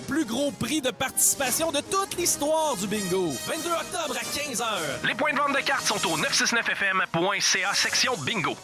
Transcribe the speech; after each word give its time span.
Le 0.00 0.06
plus 0.06 0.24
gros 0.24 0.50
prix 0.50 0.80
de 0.80 0.90
participation 0.90 1.70
de 1.70 1.80
toute 1.80 2.16
l'histoire 2.16 2.74
du 2.78 2.86
bingo. 2.86 3.28
22 3.28 3.70
octobre 3.70 4.16
à 4.16 4.22
15h. 4.22 5.06
Les 5.06 5.14
points 5.14 5.34
de 5.34 5.38
vente 5.38 5.54
de 5.54 5.60
cartes 5.60 5.84
sont 5.84 6.08
au 6.08 6.16
969fm.ca 6.16 7.74
section 7.74 8.14
bingo. 8.24 8.56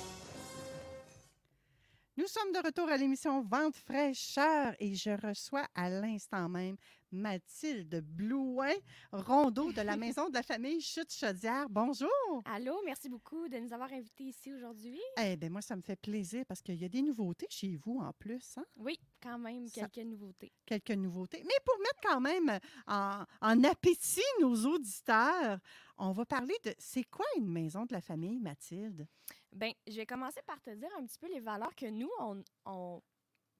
Nous 2.16 2.26
sommes 2.26 2.52
de 2.54 2.66
retour 2.66 2.88
à 2.88 2.96
l'émission 2.96 3.42
Vente 3.42 3.76
fraîcheur 3.76 4.74
et 4.80 4.94
je 4.94 5.10
reçois 5.10 5.66
à 5.74 5.90
l'instant 5.90 6.48
même 6.48 6.76
Mathilde 7.12 8.02
Blouin, 8.02 8.72
rondeau 9.12 9.72
de 9.72 9.82
la 9.82 9.96
Maison 9.98 10.30
de 10.30 10.34
la 10.34 10.42
famille 10.42 10.80
Chute-Chaudière. 10.80 11.66
Bonjour! 11.68 12.08
Allô, 12.46 12.80
merci 12.84 13.10
beaucoup 13.10 13.46
de 13.48 13.58
nous 13.58 13.72
avoir 13.72 13.92
invités 13.92 14.24
ici 14.24 14.52
aujourd'hui. 14.52 14.98
Eh 15.22 15.36
bien, 15.36 15.50
moi, 15.50 15.60
ça 15.60 15.76
me 15.76 15.82
fait 15.82 15.96
plaisir 15.96 16.44
parce 16.46 16.62
qu'il 16.62 16.76
y 16.76 16.84
a 16.84 16.88
des 16.88 17.02
nouveautés 17.02 17.46
chez 17.50 17.76
vous 17.76 18.00
en 18.00 18.12
plus. 18.14 18.56
Hein? 18.56 18.64
Oui, 18.76 18.98
quand 19.26 19.38
même, 19.38 19.66
Ça- 19.68 19.88
quelques 19.88 20.06
nouveautés. 20.06 20.52
Quelques 20.64 20.90
nouveautés. 20.92 21.42
Mais 21.44 21.54
pour 21.64 21.78
mettre 21.78 22.00
quand 22.02 22.20
même 22.20 22.58
en, 22.86 23.24
en 23.40 23.64
appétit 23.64 24.20
nos 24.40 24.54
auditeurs, 24.66 25.58
on 25.98 26.12
va 26.12 26.24
parler 26.24 26.54
de 26.64 26.74
c'est 26.78 27.04
quoi 27.04 27.26
une 27.36 27.48
maison 27.48 27.84
de 27.86 27.92
la 27.92 28.00
famille, 28.00 28.38
Mathilde? 28.38 29.06
Bien, 29.52 29.72
je 29.86 29.96
vais 29.96 30.06
commencer 30.06 30.40
par 30.46 30.60
te 30.60 30.70
dire 30.70 30.90
un 30.98 31.04
petit 31.06 31.18
peu 31.18 31.28
les 31.28 31.40
valeurs 31.40 31.74
que 31.74 31.86
nous, 31.86 32.10
on, 32.20 32.42
on 32.66 33.02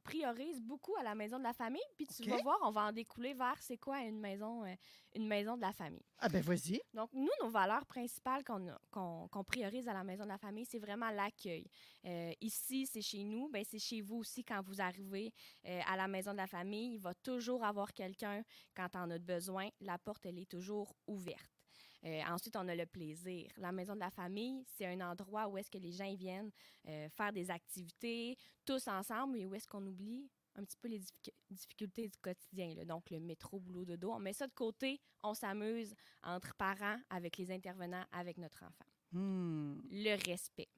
priorise 0.07 0.61
beaucoup 0.61 0.95
à 0.97 1.03
la 1.03 1.15
maison 1.15 1.39
de 1.39 1.43
la 1.43 1.53
famille. 1.53 1.83
Puis 1.97 2.07
tu 2.07 2.29
vas 2.29 2.41
voir, 2.43 2.59
on 2.63 2.71
va 2.71 2.83
en 2.87 2.93
découler 2.93 3.35
vers 3.35 3.61
c'est 3.61 3.77
quoi 3.77 4.01
une 4.01 4.21
maison, 4.21 4.65
euh, 4.65 4.75
une 5.15 5.27
maison 5.27 5.57
de 5.57 5.63
la 5.63 5.73
famille. 5.73 6.05
Ah 6.19 6.29
ben 6.29 6.41
vas-y. 6.43 6.81
Donc, 6.95 7.11
nous, 7.13 7.29
nos 7.43 7.51
valeurs 7.51 7.85
principales 7.87 8.45
qu'on 8.45 9.45
priorise 9.45 9.89
à 9.89 9.93
la 9.93 10.05
maison 10.05 10.25
de 10.25 10.29
la 10.29 10.39
famille, 10.39 10.65
c'est 10.65 10.79
vraiment 10.79 11.11
l'accueil. 11.11 11.67
Euh, 12.05 12.33
ici, 12.41 12.87
c'est 12.87 13.03
chez 13.03 13.25
nous, 13.25 13.49
ben, 13.49 13.65
c'est 13.69 13.79
chez 13.79 14.01
vous 14.01 14.17
aussi 14.17 14.45
quand 14.45 14.63
vous 14.63 14.81
arrivez 14.81 15.33
euh, 15.67 15.81
à 15.87 15.97
la 15.97 16.09
maison 16.09 16.33
de 16.33 16.39
la 16.39 16.47
famille. 16.47 16.95
Il 16.95 17.01
va 17.01 17.15
toujours 17.15 17.65
avoir 17.65 17.93
quelqu'un 17.93 18.43
quand 18.75 18.89
on 18.95 19.11
a 19.11 19.19
besoin. 19.19 19.69
La 19.81 19.99
porte, 19.99 20.27
elle 20.27 20.39
est 20.39 20.51
toujours 20.51 20.95
ouverte. 21.07 21.56
Euh, 22.05 22.21
ensuite, 22.29 22.57
on 22.57 22.69
a 22.69 22.75
le 22.75 22.87
plaisir. 22.87 23.51
La 23.57 23.73
maison 23.73 23.95
de 23.95 24.01
la 24.01 24.11
famille, 24.11 24.65
c'est 24.67 24.87
un 24.87 25.01
endroit 25.01 25.49
où 25.49 25.59
est-ce 25.59 25.71
que 25.71 25.79
les 25.79 25.93
gens 25.93 26.05
ils 26.05 26.17
viennent 26.17 26.51
euh, 26.87 27.09
faire 27.09 27.33
des 27.33 27.51
activités 27.51 28.37
tous 28.65 28.87
ensemble 28.89 29.39
et 29.39 29.47
où 29.47 29.55
est-ce 29.55 29.67
qu'on 29.67 29.85
oublie 29.87 30.29
un 30.55 30.65
petit 30.65 30.77
peu 30.77 30.89
les 30.89 31.01
difficu- 31.01 31.35
difficultés 31.51 32.09
du 32.09 32.19
quotidien. 32.19 32.75
là. 32.75 32.85
Donc, 32.85 33.11
le 33.11 33.21
métro, 33.21 33.61
boulot, 33.61 33.85
de 33.85 33.97
dos. 33.97 34.13
On 34.13 34.19
met 34.19 34.33
ça 34.33 34.47
de 34.47 34.53
côté, 34.55 35.01
on 35.23 35.35
s'amuse 35.35 35.95
entre 36.23 36.55
parents, 36.55 36.99
avec 37.11 37.37
les 37.37 37.51
intervenants, 37.51 38.05
avec 38.13 38.39
notre 38.39 38.63
enfant. 38.65 38.85
Hmm. 39.13 39.81
Le 39.91 40.17
respect. 40.27 40.69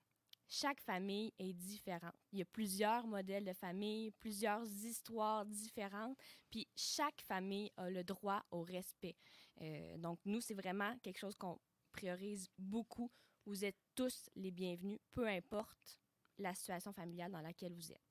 Chaque 0.49 0.81
famille 0.81 1.33
est 1.39 1.53
différente. 1.53 2.15
Il 2.33 2.39
y 2.39 2.43
a 2.43 2.47
plusieurs 2.47 3.07
modèles 3.07 3.45
de 3.45 3.53
famille, 3.53 4.11
plusieurs 4.13 4.65
histoires 4.65 5.45
différentes, 5.45 6.17
puis 6.51 6.67
chaque 6.75 7.21
famille 7.21 7.71
a 7.77 7.91
le 7.91 8.03
droit 8.03 8.43
au 8.51 8.63
respect. 8.63 9.17
Euh, 9.61 9.99
donc, 9.99 10.19
nous, 10.25 10.41
c'est 10.41 10.55
vraiment 10.55 10.97
quelque 11.03 11.19
chose 11.19 11.37
qu'on 11.37 11.59
priorise 11.93 12.49
beaucoup. 12.59 13.11
Vous 13.45 13.65
êtes 13.65 13.77
tous 13.95 14.31
les 14.37 14.51
bienvenus, 14.51 14.99
peu 15.11 15.27
importe 15.29 16.01
la 16.39 16.55
situation 16.55 16.93
familiale 16.93 17.33
dans 17.33 17.43
laquelle 17.43 17.75
vous 17.75 17.93
êtes. 17.93 18.03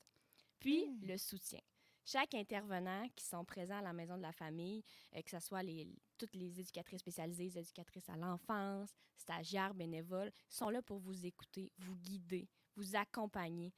Puis, 0.59 0.85
Hmm. 0.85 1.05
le 1.05 1.17
soutien. 1.17 1.61
Chaque 2.05 2.35
intervenant 2.35 3.07
qui 3.15 3.25
sont 3.25 3.43
présents 3.45 3.79
à 3.79 3.81
la 3.81 3.93
maison 3.93 4.15
de 4.17 4.21
la 4.21 4.31
famille, 4.31 4.83
euh, 5.15 5.21
que 5.21 5.29
ce 5.29 5.39
soit 5.39 5.63
les, 5.63 5.87
toutes 6.17 6.35
les 6.35 6.59
éducatrices 6.59 6.99
spécialisées, 7.01 7.45
les 7.45 7.57
éducatrices 7.59 8.09
à 8.09 8.17
l'enfance, 8.17 8.89
stagiaires, 9.15 9.73
bénévoles, 9.73 10.31
sont 10.49 10.69
là 10.69 10.81
pour 10.81 10.97
vous 10.99 11.25
écouter, 11.25 11.71
vous 11.77 11.95
guider, 11.95 12.47
vous 12.75 12.95
accompagner. 12.95 13.73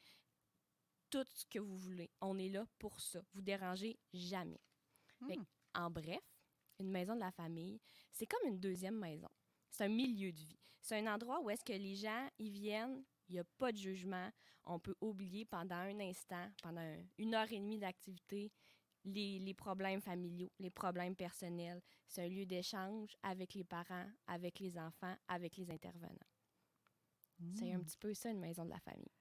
Tout 1.09 1.25
ce 1.33 1.45
que 1.45 1.59
vous 1.59 1.77
voulez. 1.77 2.09
On 2.21 2.37
est 2.37 2.49
là 2.49 2.65
pour 2.77 2.99
ça. 2.99 3.21
Vous 3.33 3.41
dérangez 3.41 3.97
jamais. 4.13 4.59
Fait 5.27 5.37
Hmm. 5.37 5.45
en 5.75 5.89
bref, 5.89 6.23
une 6.79 6.91
maison 6.91 7.15
de 7.15 7.19
la 7.19 7.31
famille, 7.31 7.79
c'est 8.11 8.27
comme 8.27 8.47
une 8.47 8.59
deuxième 8.59 8.97
maison. 8.97 9.27
C'est 9.69 9.85
un 9.85 9.89
milieu 9.89 10.31
de 10.31 10.37
vie. 10.37 10.59
C'est 10.81 10.97
un 10.99 11.13
endroit 11.13 11.41
où 11.41 11.49
est-ce 11.49 11.63
que 11.63 11.73
les 11.73 11.95
gens 11.95 12.29
y 12.37 12.49
viennent, 12.49 13.03
il 13.27 13.33
n'y 13.33 13.39
a 13.39 13.43
pas 13.57 13.71
de 13.71 13.77
jugement. 13.77 14.29
On 14.65 14.79
peut 14.79 14.95
oublier 15.01 15.45
pendant 15.45 15.75
un 15.75 15.99
instant, 15.99 16.47
pendant 16.61 16.81
un- 16.81 17.03
une 17.17 17.33
heure 17.33 17.51
et 17.51 17.59
demie 17.59 17.79
d'activité, 17.79 18.51
les, 19.05 19.39
les 19.39 19.53
problèmes 19.53 20.01
familiaux, 20.01 20.51
les 20.59 20.69
problèmes 20.69 21.15
personnels. 21.15 21.81
C'est 22.07 22.23
un 22.23 22.27
lieu 22.27 22.45
d'échange 22.45 23.15
avec 23.23 23.53
les 23.53 23.63
parents, 23.63 24.07
avec 24.27 24.59
les 24.59 24.77
enfants, 24.77 25.15
avec 25.27 25.57
les 25.57 25.69
intervenants. 25.71 26.27
C'est 27.53 27.71
un 27.73 27.79
Hmm. 27.79 27.83
petit 27.83 27.97
peu 27.97 28.13
ça, 28.13 28.29
une 28.31 28.39
maison 28.39 28.65
de 28.65 28.69
la 28.69 28.79
famille. 28.79 29.11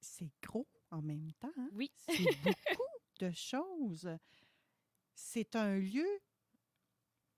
C'est 0.00 0.30
gros 0.42 0.68
en 0.90 1.02
même 1.02 1.32
temps. 1.34 1.52
hein? 1.56 1.70
Oui. 1.72 1.90
C'est 1.96 2.28
beaucoup 2.42 2.82
de 3.20 3.30
choses. 3.32 4.08
C'est 5.14 5.56
un 5.56 5.76
lieu, 5.78 6.06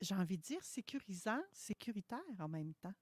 j'ai 0.00 0.14
envie 0.14 0.36
de 0.38 0.42
dire, 0.42 0.62
sécurisant, 0.64 1.42
sécuritaire 1.52 2.20
en 2.38 2.48
même 2.48 2.74
temps. 2.74 2.94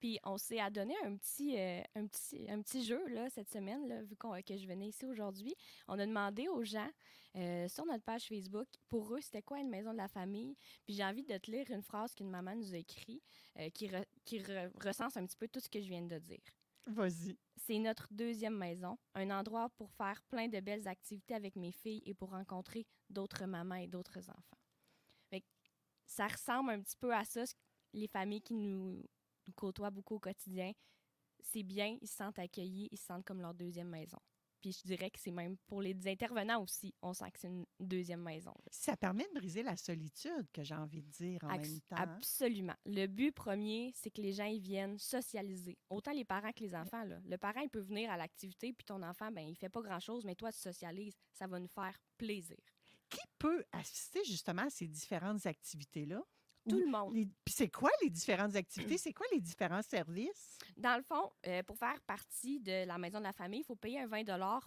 Puis 0.00 0.18
on 0.24 0.38
s'est 0.38 0.58
adonné 0.58 0.94
un 1.04 1.16
petit, 1.16 1.58
euh, 1.58 1.82
un 1.94 2.06
petit, 2.06 2.50
un 2.50 2.60
petit 2.62 2.82
jeu 2.84 3.06
là, 3.08 3.28
cette 3.30 3.50
semaine, 3.50 3.86
là, 3.86 4.02
vu 4.02 4.16
qu'on- 4.16 4.40
que 4.42 4.56
je 4.56 4.66
venais 4.66 4.88
ici 4.88 5.04
aujourd'hui. 5.06 5.54
On 5.88 5.98
a 5.98 6.06
demandé 6.06 6.48
aux 6.48 6.64
gens 6.64 6.90
euh, 7.36 7.68
sur 7.68 7.86
notre 7.86 8.02
page 8.02 8.24
Facebook, 8.24 8.66
pour 8.88 9.14
eux, 9.14 9.20
c'était 9.20 9.42
quoi 9.42 9.60
une 9.60 9.68
maison 9.68 9.92
de 9.92 9.98
la 9.98 10.08
famille? 10.08 10.56
Puis 10.84 10.94
j'ai 10.94 11.04
envie 11.04 11.22
de 11.22 11.38
te 11.38 11.48
lire 11.48 11.70
une 11.70 11.82
phrase 11.82 12.12
qu'une 12.12 12.28
maman 12.30 12.56
nous 12.56 12.74
a 12.74 12.78
écrite 12.78 13.22
euh, 13.58 13.70
qui, 13.70 13.86
re- 13.86 14.04
qui 14.24 14.40
re- 14.40 14.72
recense 14.84 15.16
un 15.16 15.24
petit 15.26 15.36
peu 15.36 15.46
tout 15.46 15.60
ce 15.60 15.68
que 15.68 15.80
je 15.80 15.88
viens 15.88 16.02
de 16.02 16.18
dire. 16.18 16.42
Vas-y. 16.86 17.38
C'est 17.56 17.78
notre 17.78 18.08
deuxième 18.10 18.56
maison, 18.56 18.98
un 19.14 19.30
endroit 19.30 19.68
pour 19.76 19.92
faire 19.92 20.20
plein 20.30 20.48
de 20.48 20.58
belles 20.58 20.88
activités 20.88 21.34
avec 21.34 21.54
mes 21.54 21.70
filles 21.70 22.02
et 22.04 22.14
pour 22.14 22.30
rencontrer 22.30 22.84
d'autres 23.10 23.44
mamans 23.44 23.76
et 23.76 23.86
d'autres 23.86 24.28
enfants. 24.28 24.58
Fait 25.28 25.42
que 25.42 25.46
ça 26.06 26.26
ressemble 26.26 26.70
un 26.70 26.80
petit 26.80 26.96
peu 26.96 27.14
à 27.14 27.24
ça, 27.24 27.44
les 27.92 28.08
familles 28.08 28.42
qui 28.42 28.54
nous, 28.54 29.04
nous 29.50 29.54
côtoient 29.54 29.90
beaucoup 29.90 30.14
au 30.16 30.20
quotidien. 30.20 30.72
C'est 31.42 31.62
bien, 31.62 31.96
ils 32.00 32.08
se 32.08 32.16
sentent 32.16 32.38
accueillis, 32.38 32.88
ils 32.92 32.98
se 32.98 33.06
sentent 33.06 33.24
comme 33.24 33.40
leur 33.40 33.54
deuxième 33.54 33.88
maison. 33.88 34.18
Puis 34.60 34.72
je 34.72 34.86
dirais 34.86 35.10
que 35.10 35.18
c'est 35.18 35.30
même 35.30 35.56
pour 35.66 35.80
les 35.80 35.96
intervenants 36.06 36.62
aussi, 36.62 36.94
on 37.00 37.14
sent 37.14 37.30
que 37.30 37.38
c'est 37.40 37.46
une 37.48 37.64
deuxième 37.80 38.20
maison. 38.22 38.52
Ça 38.70 38.94
permet 38.94 39.24
de 39.32 39.38
briser 39.40 39.62
la 39.62 39.74
solitude, 39.74 40.46
que 40.52 40.62
j'ai 40.62 40.74
envie 40.74 41.00
de 41.02 41.08
dire 41.08 41.42
en 41.44 41.48
même 41.58 41.80
temps. 41.88 41.96
Absolument. 41.96 42.74
Le 42.84 43.06
but 43.06 43.32
premier, 43.32 43.90
c'est 43.94 44.10
que 44.10 44.20
les 44.20 44.34
gens 44.34 44.44
ils 44.44 44.60
viennent 44.60 44.98
socialiser. 44.98 45.78
Autant 45.88 46.12
les 46.12 46.26
parents 46.26 46.52
que 46.52 46.60
les 46.62 46.74
enfants. 46.74 47.04
Là. 47.04 47.20
Le 47.24 47.38
parent, 47.38 47.60
il 47.62 47.70
peut 47.70 47.80
venir 47.80 48.10
à 48.10 48.18
l'activité, 48.18 48.74
puis 48.74 48.84
ton 48.84 49.02
enfant, 49.02 49.32
ben, 49.32 49.48
il 49.48 49.56
fait 49.56 49.70
pas 49.70 49.80
grand-chose, 49.80 50.26
mais 50.26 50.34
toi, 50.34 50.52
tu 50.52 50.58
socialises. 50.58 51.16
Ça 51.32 51.46
va 51.46 51.58
nous 51.58 51.66
faire 51.68 51.98
plaisir. 52.18 52.58
Qui 53.08 53.20
peut 53.38 53.64
assister 53.72 54.22
justement 54.24 54.62
à 54.66 54.70
ces 54.70 54.86
différentes 54.86 55.46
activités-là? 55.46 56.22
Tout 56.68 56.76
Ou 56.76 56.80
le 56.80 56.90
monde. 56.90 57.14
les- 57.14 57.26
c'est 57.60 57.68
quoi 57.68 57.90
les 58.02 58.08
différentes 58.08 58.56
activités? 58.56 58.96
C'est 58.96 59.12
quoi 59.12 59.26
les 59.30 59.40
différents 59.40 59.82
services? 59.82 60.56
Dans 60.78 60.96
le 60.96 61.02
fond, 61.02 61.30
euh, 61.46 61.62
pour 61.62 61.76
faire 61.76 62.00
partie 62.06 62.58
de 62.58 62.86
la 62.86 62.96
maison 62.96 63.18
de 63.18 63.24
la 63.24 63.34
famille, 63.34 63.60
il 63.60 63.64
faut 63.64 63.76
payer 63.76 64.00
un 64.00 64.06
20 64.06 64.24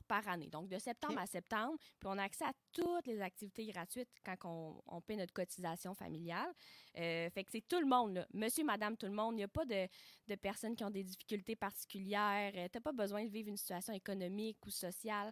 par 0.07 0.27
année. 0.27 0.47
Donc, 0.47 0.69
de 0.69 0.77
septembre 0.77 1.17
à 1.17 1.25
septembre, 1.25 1.75
puis 1.99 2.07
on 2.07 2.19
a 2.19 2.23
accès 2.23 2.45
à 2.45 2.53
toutes 2.71 3.07
les 3.07 3.19
activités 3.19 3.65
gratuites 3.65 4.11
quand 4.23 4.35
on, 4.43 4.79
on 4.85 5.01
paie 5.01 5.15
notre 5.15 5.33
cotisation 5.33 5.95
familiale. 5.95 6.53
Euh, 6.99 7.31
fait 7.31 7.43
que 7.43 7.51
c'est 7.51 7.67
tout 7.67 7.79
le 7.79 7.87
monde, 7.87 8.13
là. 8.13 8.27
monsieur, 8.31 8.63
madame, 8.63 8.95
tout 8.95 9.07
le 9.07 9.13
monde. 9.13 9.33
Il 9.33 9.37
n'y 9.37 9.43
a 9.43 9.47
pas 9.47 9.65
de, 9.65 9.87
de 10.27 10.35
personnes 10.35 10.75
qui 10.75 10.83
ont 10.83 10.91
des 10.91 11.03
difficultés 11.03 11.55
particulières. 11.55 12.51
tu 12.53 12.59
n'as 12.59 12.81
pas 12.81 12.91
besoin 12.91 13.23
de 13.23 13.29
vivre 13.29 13.49
une 13.49 13.57
situation 13.57 13.93
économique 13.93 14.63
ou 14.67 14.69
sociale 14.69 15.31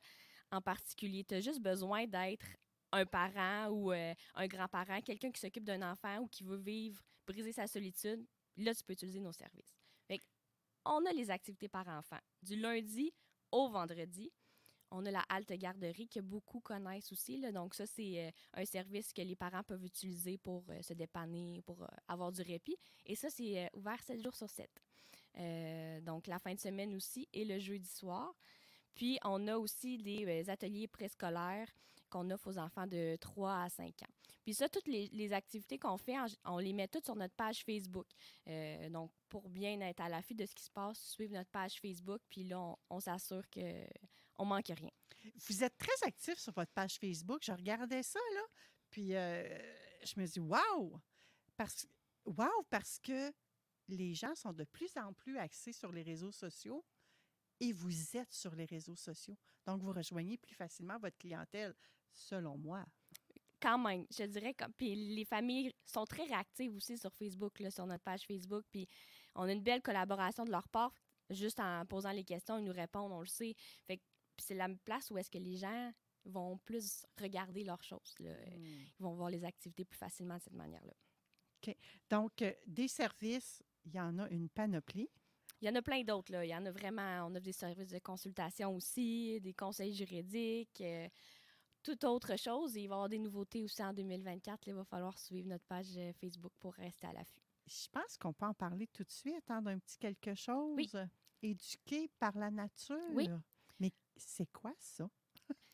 en 0.52 0.62
particulier. 0.62 1.24
Tu 1.26 1.36
as 1.36 1.42
juste 1.42 1.62
besoin 1.62 2.08
d'être 2.08 2.48
un 2.92 3.06
parent 3.06 3.70
ou 3.70 3.92
euh, 3.92 4.14
un 4.36 4.48
grand-parent, 4.48 5.02
quelqu'un 5.02 5.32
qui 5.32 5.40
s'occupe 5.40 5.64
d'un 5.64 5.82
enfant 5.82 6.20
ou 6.22 6.28
qui 6.28 6.44
veut 6.44 6.58
vivre, 6.58 7.02
briser 7.32 7.52
sa 7.52 7.68
solitude. 7.68 8.26
Là, 8.58 8.74
tu 8.74 8.84
peux 8.84 8.94
utiliser 8.94 9.20
nos 9.20 9.32
services. 9.32 9.76
Fait 10.08 10.20
on 10.86 11.06
a 11.06 11.14
les 11.14 11.30
activités 11.30 11.70
par 11.70 11.88
enfant. 11.88 12.20
Du 12.42 12.56
lundi 12.56 13.14
au 13.52 13.70
vendredi. 13.70 14.32
On 14.94 15.06
a 15.06 15.12
la 15.12 15.24
halte 15.30 15.54
garderie 15.54 16.10
que 16.10 16.20
beaucoup 16.20 16.60
connaissent 16.60 17.12
aussi. 17.14 17.40
Donc, 17.54 17.76
ça, 17.76 17.86
c'est 17.86 18.28
euh, 18.28 18.32
un 18.56 18.66
service 18.66 19.14
que 19.14 19.22
les 19.22 19.38
parents 19.38 19.64
peuvent 19.64 19.86
utiliser 19.86 20.38
pour 20.38 20.66
euh, 20.70 20.82
se 20.82 20.94
dépanner, 20.94 21.62
pour 21.66 21.82
euh, 21.84 21.88
avoir 22.10 22.32
du 22.32 22.42
répit. 22.42 22.76
Et 23.06 23.16
ça, 23.16 23.30
c'est 23.30 23.70
ouvert 23.74 24.02
7 24.04 24.22
jours 24.22 24.36
sur 24.36 24.50
7. 24.50 24.70
Euh, 25.38 26.02
donc, 26.02 26.28
la 26.28 26.40
fin 26.40 26.54
de 26.54 26.60
semaine 26.60 26.94
aussi 26.94 27.30
et 27.32 27.46
le 27.46 27.58
jeudi 27.58 27.88
soir. 27.88 28.36
Puis, 28.94 29.18
on 29.24 29.48
a 29.48 29.58
aussi 29.58 29.98
des 29.98 30.50
ateliers 30.50 30.88
préscolaires 30.88 31.72
qu'on 32.12 32.30
offre 32.30 32.48
aux 32.48 32.58
enfants 32.60 32.86
de 32.86 33.18
3 33.20 33.64
à 33.64 33.70
5 33.70 33.88
ans. 34.04 34.14
Puis 34.44 34.54
ça, 34.54 34.70
toutes 34.70 34.88
les, 34.88 35.34
activités 35.34 35.78
qu'on 35.78 35.98
fait, 35.98 36.16
on 36.46 36.58
les 36.58 36.74
met 36.74 36.88
toutes 36.88 37.06
sur 37.06 37.16
notre 37.16 37.36
page 37.36 37.64
Facebook. 37.64 38.08
Euh, 38.48 38.90
donc, 38.90 39.12
pour 39.30 39.50
bien 39.50 39.80
être 39.82 40.02
à 40.02 40.10
l'affût 40.10 40.36
de 40.36 40.46
ce 40.46 40.54
qui 40.54 40.64
se 40.64 40.72
passe, 40.72 41.00
suivre 41.00 41.34
notre 41.34 41.50
page 41.50 41.80
Facebook, 41.80 42.22
puis 42.30 42.44
là, 42.44 42.76
on, 42.90 43.00
s'assure 43.00 43.48
que 43.50 43.86
on 44.38 44.46
manque 44.46 44.68
rien. 44.68 44.92
Vous 45.48 45.64
êtes 45.64 45.78
très 45.78 46.08
actif 46.08 46.38
sur 46.40 46.54
votre 46.54 46.72
page 46.72 46.98
Facebook. 46.98 47.42
Je 47.44 47.52
regardais 47.52 48.04
ça, 48.04 48.20
là. 48.34 48.42
Puis 48.90 49.16
euh, 49.16 49.44
je 50.04 50.20
me 50.20 50.26
dis, 50.26 50.40
waouh! 50.40 51.00
Parce, 51.56 51.88
wow, 52.26 52.64
parce 52.70 53.00
que 53.00 53.32
les 53.88 54.14
gens 54.16 54.34
sont 54.36 54.54
de 54.54 54.64
plus 54.64 54.98
en 54.98 55.14
plus 55.14 55.38
axés 55.38 55.74
sur 55.74 55.92
les 55.92 56.02
réseaux 56.02 56.32
sociaux 56.32 56.84
et 57.60 57.72
vous 57.72 58.18
êtes 58.18 58.34
sur 58.34 58.56
les 58.56 58.66
réseaux 58.66 58.96
sociaux. 58.96 59.38
Donc, 59.66 59.82
vous 59.82 59.94
rejoignez 59.94 60.38
plus 60.38 60.56
facilement 60.56 60.98
votre 60.98 61.18
clientèle, 61.18 61.74
selon 62.12 62.58
moi. 62.58 62.86
Quand 63.62 63.78
même, 63.78 64.06
je 64.10 64.24
dirais, 64.24 64.54
comme, 64.54 64.74
puis 64.74 64.96
les 64.96 65.26
familles 65.26 65.72
sont 65.86 66.06
très 66.06 66.24
réactives 66.24 66.76
aussi 66.76 66.98
sur 66.98 67.14
Facebook, 67.14 67.60
là, 67.60 67.70
sur 67.70 67.86
notre 67.86 68.04
page 68.04 68.26
Facebook, 68.26 68.66
puis 68.72 68.88
on 69.36 69.44
a 69.44 69.52
une 69.52 69.62
belle 69.62 69.82
collaboration 69.82 70.46
de 70.46 70.52
leur 70.52 70.68
part. 70.68 70.94
Juste 71.30 71.60
en 71.60 71.86
posant 71.86 72.12
les 72.12 72.24
questions, 72.24 72.58
ils 72.58 72.66
nous 72.66 72.74
répondent, 72.74 73.12
on 73.12 73.22
le 73.22 73.28
sait. 73.28 73.56
Fait 73.86 73.98
que 73.98 74.04
puis 74.36 74.46
c'est 74.48 74.56
la 74.56 74.70
place 74.84 75.12
où 75.12 75.18
est-ce 75.18 75.30
que 75.30 75.38
les 75.38 75.58
gens 75.58 75.94
vont 76.26 76.58
plus 76.60 77.06
regarder 77.20 77.64
leurs 77.64 77.84
choses. 77.84 78.16
là. 78.20 78.32
Ils 78.56 78.92
vont 79.00 79.14
voir 79.14 79.30
les 79.30 79.44
activités 79.44 79.86
plus 79.86 79.98
facilement 79.98 80.38
de 80.38 80.42
cette 80.42 80.54
manière-là. 80.54 80.94
Donc, 82.10 82.42
euh, 82.42 82.52
des 82.66 82.88
services, 82.88 83.64
il 83.86 83.94
y 83.94 84.00
en 84.00 84.18
a 84.20 84.28
une 84.30 84.50
panoplie. 84.50 85.10
Il 85.62 85.68
y 85.68 85.70
en 85.70 85.76
a 85.76 85.82
plein 85.82 86.04
d'autres. 86.04 86.32
là. 86.32 86.44
Il 86.44 86.50
y 86.50 86.56
en 86.56 86.66
a 86.66 86.72
vraiment. 86.72 87.28
On 87.28 87.36
offre 87.36 87.42
des 87.42 87.52
services 87.52 87.90
de 87.90 88.00
consultation 88.00 88.76
aussi, 88.76 89.40
des 89.42 89.54
conseils 89.54 89.94
juridiques, 89.94 90.82
euh, 90.82 91.08
toute 91.84 92.04
autre 92.04 92.36
chose. 92.36 92.76
Et 92.76 92.82
il 92.82 92.88
va 92.88 92.94
y 92.94 92.98
avoir 92.98 93.10
des 93.10 93.20
nouveautés 93.20 93.64
aussi 93.64 93.84
en 93.84 93.94
2024. 93.94 94.66
là. 94.66 94.74
il 94.74 94.76
va 94.76 94.84
falloir 94.84 95.18
suivre 95.20 95.48
notre 95.48 95.66
page 95.66 95.96
euh, 95.98 96.12
Facebook 96.14 96.54
pour 96.60 96.74
rester 96.74 97.08
à 97.08 97.14
l'affût. 97.14 97.42
Je 97.68 97.88
pense 97.92 98.18
qu'on 98.18 98.34
peut 98.34 98.46
en 98.46 98.54
parler 98.54 98.88
tout 98.88 99.04
de 99.04 99.12
suite, 99.12 99.50
hein, 99.50 99.62
d'un 99.62 99.78
petit 99.78 99.98
quelque 99.98 100.34
chose. 100.34 100.76
Éduqué 101.44 102.10
par 102.20 102.38
la 102.38 102.50
nature. 102.52 102.98
Oui. 103.14 103.30
Mais 103.80 103.92
c'est 104.16 104.52
quoi 104.52 104.74
ça? 104.80 105.10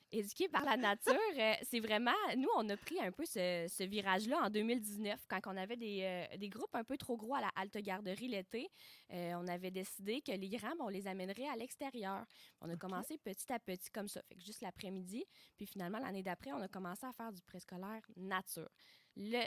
Éduqué 0.10 0.48
par 0.48 0.64
la 0.64 0.78
nature, 0.78 1.14
euh, 1.38 1.54
c'est 1.64 1.82
vraiment. 1.82 2.16
Nous, 2.38 2.48
on 2.56 2.70
a 2.70 2.78
pris 2.78 2.98
un 3.02 3.12
peu 3.12 3.26
ce, 3.26 3.66
ce 3.68 3.84
virage-là 3.84 4.40
en 4.46 4.50
2019, 4.50 5.20
quand 5.28 5.42
on 5.48 5.58
avait 5.58 5.76
des, 5.76 6.02
euh, 6.04 6.38
des 6.38 6.48
groupes 6.48 6.74
un 6.74 6.86
peu 6.86 6.96
trop 6.96 7.18
gros 7.18 7.36
à 7.36 7.42
la 7.42 7.52
halte 7.56 7.78
garderie 7.78 8.30
l'été. 8.30 8.70
Euh, 9.12 9.34
on 9.36 9.48
avait 9.50 9.72
décidé 9.72 10.22
que 10.22 10.32
les 10.32 10.48
ben, 10.48 10.76
on 10.80 10.88
les 10.88 11.08
amènerait 11.08 11.50
à 11.50 11.58
l'extérieur. 11.58 12.26
On 12.62 12.70
a 12.70 12.78
commencé 12.78 13.18
petit 13.18 13.52
à 13.52 13.60
petit 13.60 13.90
comme 13.92 14.08
ça, 14.08 14.22
fait 14.24 14.36
que 14.36 14.42
juste 14.42 14.62
l'après-midi. 14.62 15.26
Puis 15.58 15.66
finalement, 15.66 16.00
l'année 16.00 16.24
d'après, 16.24 16.54
on 16.54 16.62
a 16.62 16.70
commencé 16.70 17.06
à 17.06 17.12
faire 17.12 17.34
du 17.34 17.42
préscolaire 17.42 18.02
nature. 18.16 18.70
Le, 19.18 19.44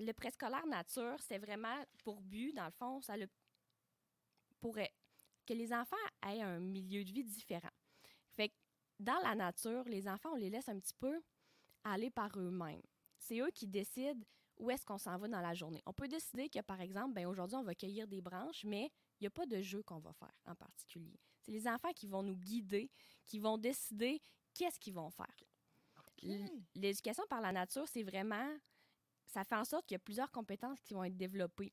le 0.00 0.12
préscolaire 0.12 0.66
nature, 0.66 1.16
c'est 1.20 1.38
vraiment 1.38 1.84
pour 2.02 2.20
but, 2.20 2.52
dans 2.52 2.66
le 2.66 2.72
fond, 2.72 3.00
ça 3.00 3.16
le 3.16 3.28
pour 4.60 4.78
euh, 4.78 4.84
que 5.46 5.52
les 5.52 5.72
enfants 5.72 5.96
aient 6.26 6.40
un 6.40 6.58
milieu 6.58 7.04
de 7.04 7.12
vie 7.12 7.24
différent. 7.24 7.68
Dans 9.00 9.18
la 9.22 9.34
nature, 9.34 9.84
les 9.84 10.08
enfants, 10.08 10.30
on 10.32 10.36
les 10.36 10.50
laisse 10.50 10.68
un 10.68 10.78
petit 10.78 10.94
peu 10.94 11.20
aller 11.84 12.10
par 12.10 12.30
eux-mêmes. 12.38 12.82
C'est 13.18 13.40
eux 13.40 13.50
qui 13.50 13.66
décident 13.66 14.20
où 14.58 14.70
est-ce 14.70 14.84
qu'on 14.84 14.98
s'en 14.98 15.16
va 15.18 15.28
dans 15.28 15.40
la 15.40 15.54
journée. 15.54 15.82
On 15.86 15.92
peut 15.92 16.08
décider 16.08 16.48
que, 16.48 16.60
par 16.60 16.80
exemple, 16.80 17.14
ben 17.14 17.26
aujourd'hui, 17.26 17.56
on 17.56 17.64
va 17.64 17.74
cueillir 17.74 18.06
des 18.06 18.20
branches, 18.20 18.64
mais 18.64 18.90
il 19.18 19.24
n'y 19.24 19.26
a 19.26 19.30
pas 19.30 19.46
de 19.46 19.60
jeu 19.60 19.82
qu'on 19.82 19.98
va 19.98 20.12
faire 20.12 20.34
en 20.46 20.54
particulier. 20.54 21.18
C'est 21.40 21.52
les 21.52 21.66
enfants 21.66 21.92
qui 21.92 22.06
vont 22.06 22.22
nous 22.22 22.36
guider, 22.36 22.90
qui 23.26 23.38
vont 23.40 23.58
décider 23.58 24.22
qu'est-ce 24.54 24.78
qu'ils 24.78 24.94
vont 24.94 25.10
faire. 25.10 25.34
L'éducation 26.74 27.24
par 27.28 27.40
la 27.40 27.52
nature, 27.52 27.86
c'est 27.88 28.02
vraiment. 28.02 28.56
Ça 29.26 29.44
fait 29.44 29.56
en 29.56 29.64
sorte 29.64 29.86
qu'il 29.86 29.94
y 29.94 29.96
a 29.96 30.00
plusieurs 30.00 30.30
compétences 30.30 30.80
qui 30.82 30.94
vont 30.94 31.02
être 31.04 31.16
développées, 31.16 31.72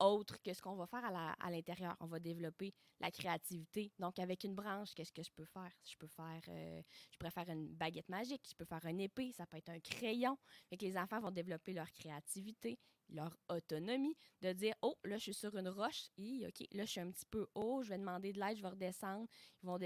autres 0.00 0.40
que 0.42 0.52
ce 0.52 0.62
qu'on 0.62 0.76
va 0.76 0.86
faire 0.86 1.04
à 1.04 1.50
l'intérieur. 1.50 1.96
On 2.00 2.06
va 2.06 2.18
développer 2.18 2.74
la 3.00 3.10
créativité. 3.10 3.92
Donc, 3.98 4.18
avec 4.18 4.44
une 4.44 4.54
branche, 4.54 4.94
qu'est-ce 4.94 5.12
que 5.12 5.22
je 5.22 5.30
peux 5.30 5.44
faire? 5.44 5.70
Je 5.84 5.96
peux 5.96 6.08
faire, 6.08 6.42
euh, 6.48 6.82
je 7.10 7.18
pourrais 7.18 7.30
faire 7.30 7.48
une 7.48 7.68
baguette 7.74 8.08
magique, 8.08 8.46
je 8.48 8.54
peux 8.54 8.64
faire 8.64 8.84
une 8.86 9.00
épée, 9.00 9.32
ça 9.32 9.46
peut 9.46 9.56
être 9.56 9.68
un 9.68 9.80
crayon. 9.80 10.36
Fait 10.68 10.76
que 10.76 10.84
les 10.84 10.96
enfants 10.96 11.20
vont 11.20 11.30
développer 11.30 11.72
leur 11.72 11.90
créativité, 11.92 12.78
leur 13.08 13.36
autonomie, 13.48 14.16
de 14.42 14.52
dire, 14.52 14.74
oh, 14.82 14.96
là, 15.04 15.16
je 15.16 15.24
suis 15.24 15.34
sur 15.34 15.56
une 15.56 15.68
roche, 15.68 16.08
et 16.16 16.46
OK, 16.46 16.66
là, 16.72 16.84
je 16.84 16.90
suis 16.90 17.00
un 17.00 17.10
petit 17.10 17.26
peu 17.26 17.46
haut, 17.54 17.82
je 17.82 17.90
vais 17.90 17.98
demander 17.98 18.32
de 18.32 18.40
l'aide, 18.40 18.56
je 18.56 18.62
vais 18.62 18.68
redescendre. 18.68 19.28
Ils 19.62 19.66
vont 19.66 19.78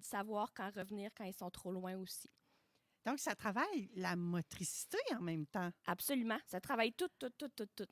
savoir 0.00 0.52
quand 0.54 0.70
revenir 0.74 1.10
quand 1.16 1.24
ils 1.24 1.34
sont 1.34 1.50
trop 1.50 1.72
loin 1.72 1.96
aussi. 1.96 2.30
Donc, 3.04 3.18
ça 3.18 3.34
travaille 3.34 3.90
la 3.94 4.14
motricité 4.14 4.98
en 5.16 5.20
même 5.20 5.46
temps. 5.46 5.70
Absolument. 5.86 6.38
Ça 6.46 6.60
travaille 6.60 6.92
tout, 6.92 7.08
tout, 7.18 7.30
tout, 7.30 7.48
tout, 7.48 7.66
tout. 7.74 7.86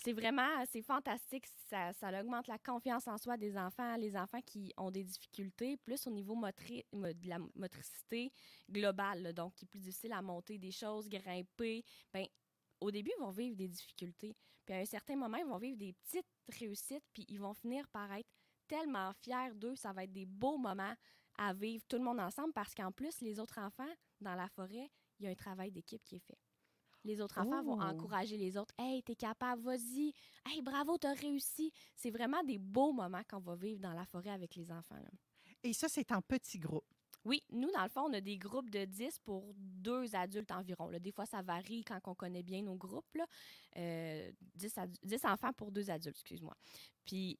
C'est 0.00 0.12
vraiment, 0.12 0.64
c'est 0.70 0.82
fantastique. 0.82 1.46
Ça, 1.68 1.92
ça 1.92 2.20
augmente 2.20 2.46
la 2.46 2.58
confiance 2.58 3.08
en 3.08 3.18
soi 3.18 3.36
des 3.36 3.56
enfants. 3.58 3.96
Les 3.96 4.16
enfants 4.16 4.40
qui 4.42 4.72
ont 4.76 4.92
des 4.92 5.02
difficultés, 5.02 5.76
plus 5.76 6.06
au 6.06 6.10
niveau 6.10 6.36
de 6.36 7.28
la 7.28 7.38
motricité 7.56 8.32
globale, 8.70 9.32
donc 9.34 9.56
qui 9.56 9.64
est 9.64 9.68
plus 9.68 9.80
difficile 9.80 10.12
à 10.12 10.22
monter 10.22 10.56
des 10.56 10.70
choses, 10.70 11.08
grimper. 11.08 11.84
Ben, 12.12 12.26
au 12.80 12.92
début, 12.92 13.10
ils 13.18 13.20
vont 13.20 13.32
vivre 13.32 13.56
des 13.56 13.66
difficultés. 13.66 14.36
Puis 14.64 14.74
à 14.74 14.78
un 14.78 14.84
certain 14.84 15.16
moment, 15.16 15.36
ils 15.36 15.46
vont 15.46 15.58
vivre 15.58 15.76
des 15.76 15.92
petites 15.92 16.28
réussites, 16.48 17.04
puis 17.12 17.24
ils 17.28 17.40
vont 17.40 17.54
finir 17.54 17.88
par 17.88 18.12
être 18.12 18.30
tellement 18.68 19.12
fiers 19.14 19.54
d'eux. 19.56 19.74
Ça 19.74 19.92
va 19.92 20.04
être 20.04 20.12
des 20.12 20.26
beaux 20.26 20.58
moments 20.58 20.94
à 21.38 21.52
vivre 21.52 21.84
tout 21.88 21.96
le 21.96 22.04
monde 22.04 22.20
ensemble 22.20 22.52
parce 22.52 22.72
qu'en 22.72 22.92
plus, 22.92 23.20
les 23.20 23.40
autres 23.40 23.58
enfants, 23.58 23.92
dans 24.20 24.36
la 24.36 24.48
forêt, 24.48 24.90
il 25.18 25.24
y 25.24 25.28
a 25.28 25.30
un 25.30 25.34
travail 25.34 25.72
d'équipe 25.72 26.04
qui 26.04 26.16
est 26.16 26.24
fait. 26.26 26.38
Les 27.04 27.20
autres 27.20 27.38
enfants 27.38 27.62
vont 27.62 27.78
Oh! 27.78 27.82
encourager 27.82 28.36
les 28.36 28.56
autres. 28.56 28.74
Hey, 28.78 29.02
t'es 29.02 29.14
capable, 29.14 29.62
vas-y. 29.62 30.12
Hey, 30.46 30.60
bravo, 30.62 30.98
t'as 30.98 31.14
réussi. 31.14 31.72
C'est 31.94 32.10
vraiment 32.10 32.42
des 32.44 32.58
beaux 32.58 32.92
moments 32.92 33.22
qu'on 33.28 33.38
va 33.40 33.54
vivre 33.54 33.80
dans 33.80 33.92
la 33.94 34.04
forêt 34.04 34.30
avec 34.30 34.54
les 34.56 34.70
enfants. 34.70 34.96
là. 34.96 35.10
Et 35.62 35.72
ça, 35.72 35.88
c'est 35.88 36.10
en 36.12 36.20
petits 36.22 36.58
groupes. 36.58 36.84
Oui, 37.24 37.42
nous, 37.50 37.70
dans 37.72 37.82
le 37.82 37.88
fond, 37.88 38.02
on 38.08 38.12
a 38.12 38.20
des 38.20 38.38
groupes 38.38 38.70
de 38.70 38.84
10 38.84 39.18
pour 39.18 39.52
deux 39.56 40.14
adultes 40.14 40.50
environ. 40.52 40.88
là. 40.88 40.98
Des 40.98 41.12
fois, 41.12 41.26
ça 41.26 41.42
varie 41.42 41.84
quand 41.84 41.98
on 42.06 42.14
connaît 42.14 42.42
bien 42.44 42.62
nos 42.62 42.76
groupes. 42.76 43.14
Là. 43.16 43.26
Euh, 43.76 44.30
10, 44.54 44.76
adu- 44.78 44.98
10 45.02 45.24
enfants 45.24 45.52
pour 45.52 45.70
deux 45.72 45.90
adultes, 45.90 46.16
excuse-moi. 46.16 46.54
Puis, 47.04 47.38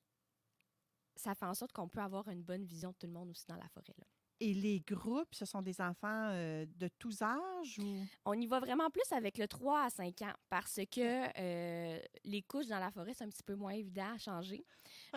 ça 1.17 1.35
fait 1.35 1.47
en 1.47 1.55
sorte 1.55 1.73
qu'on 1.73 1.89
peut 1.89 2.01
avoir 2.01 2.29
une 2.29 2.43
bonne 2.43 2.65
vision 2.65 2.91
de 2.91 2.97
tout 2.97 3.07
le 3.07 3.13
monde 3.13 3.31
aussi 3.31 3.47
dans 3.47 3.57
la 3.57 3.69
forêt. 3.69 3.95
là. 3.99 4.05
Et 4.41 4.55
les 4.55 4.81
groupes, 4.81 5.35
ce 5.35 5.45
sont 5.45 5.63
des 5.63 5.81
enfants 5.81 6.29
euh, 6.31 6.65
de 6.77 6.89
tous 6.99 7.23
âges 7.23 7.79
ou? 7.81 8.05
On 8.25 8.35
y 8.35 8.47
va 8.47 8.61
vraiment 8.61 8.89
plus 8.89 9.11
avec 9.11 9.37
le 9.37 9.49
3 9.49 9.83
à 9.87 9.91
5 9.91 10.23
ans 10.23 10.33
parce 10.49 10.79
que 10.91 11.39
euh, 11.41 11.99
les 12.25 12.43
couches 12.43 12.67
dans 12.69 12.79
la 12.79 12.91
forêt, 12.93 13.15
c'est 13.15 13.25
un 13.25 13.29
petit 13.31 13.43
peu 13.43 13.57
moins 13.57 13.73
évident 13.73 14.13
à 14.15 14.19
changer. 14.19 14.65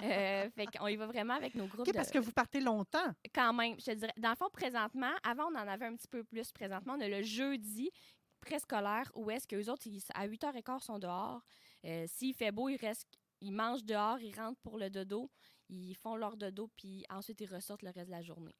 Euh, 0.01 0.50
fait 0.50 0.66
qu'on 0.66 0.88
y 0.88 0.96
va 0.96 1.06
vraiment 1.06 1.36
avec 1.36 1.54
nos 1.56 1.68
groupes 1.68 1.82
OK, 1.82 1.88
de- 1.88 1.94
parce 1.94 2.10
que 2.10 2.18
vous 2.18 2.32
partez 2.32 2.60
longtemps. 2.62 3.13
quand 3.34 3.54
même, 3.54 3.80
je 3.80 3.86
te 3.86 3.92
dirais. 3.92 4.13
Dans 4.18 4.32
le 4.32 4.36
fond, 4.36 4.50
présentement, 4.51 5.12
avant, 5.24 5.46
on 5.51 5.56
en 5.56 5.68
avait 5.68 5.86
un 5.86 5.96
petit 5.96 6.08
peu 6.08 6.24
plus. 6.24 6.51
Présentement, 6.51 6.96
on 6.98 7.01
a 7.01 7.08
le 7.08 7.22
jeudi 7.22 7.92
préscolaire 8.40 9.12
où 9.13 9.30
est-ce 9.30 9.48
qu'eux 9.48 9.70
autres, 9.70 9.86
ils- 9.88 10.01
à 10.16 10.25
8h15, 10.28 10.84
sont 10.84 10.98
dehors. 11.00 11.42
Euh, 11.86 12.06
S'il 12.08 12.34
fait 12.34 12.51
beau, 12.51 12.70
ils 12.70 12.78
restent, 12.78 13.08
ils 13.40 13.51
mangent 13.51 13.84
dehors, 13.86 14.20
ils 14.20 14.36
rentrent 14.36 14.60
pour 14.62 14.80
le 14.80 14.90
dodo, 14.90 15.30
ils 15.70 15.94
font 15.96 16.16
leur 16.16 16.38
dodo, 16.38 16.70
puis 16.75 17.06
ensuite, 17.10 17.40
ils 17.42 17.54
ressortent 17.54 17.84
le 17.84 17.92
reste 17.92 18.08
de 18.08 18.12
la 18.12 18.22
journée. 18.24 18.56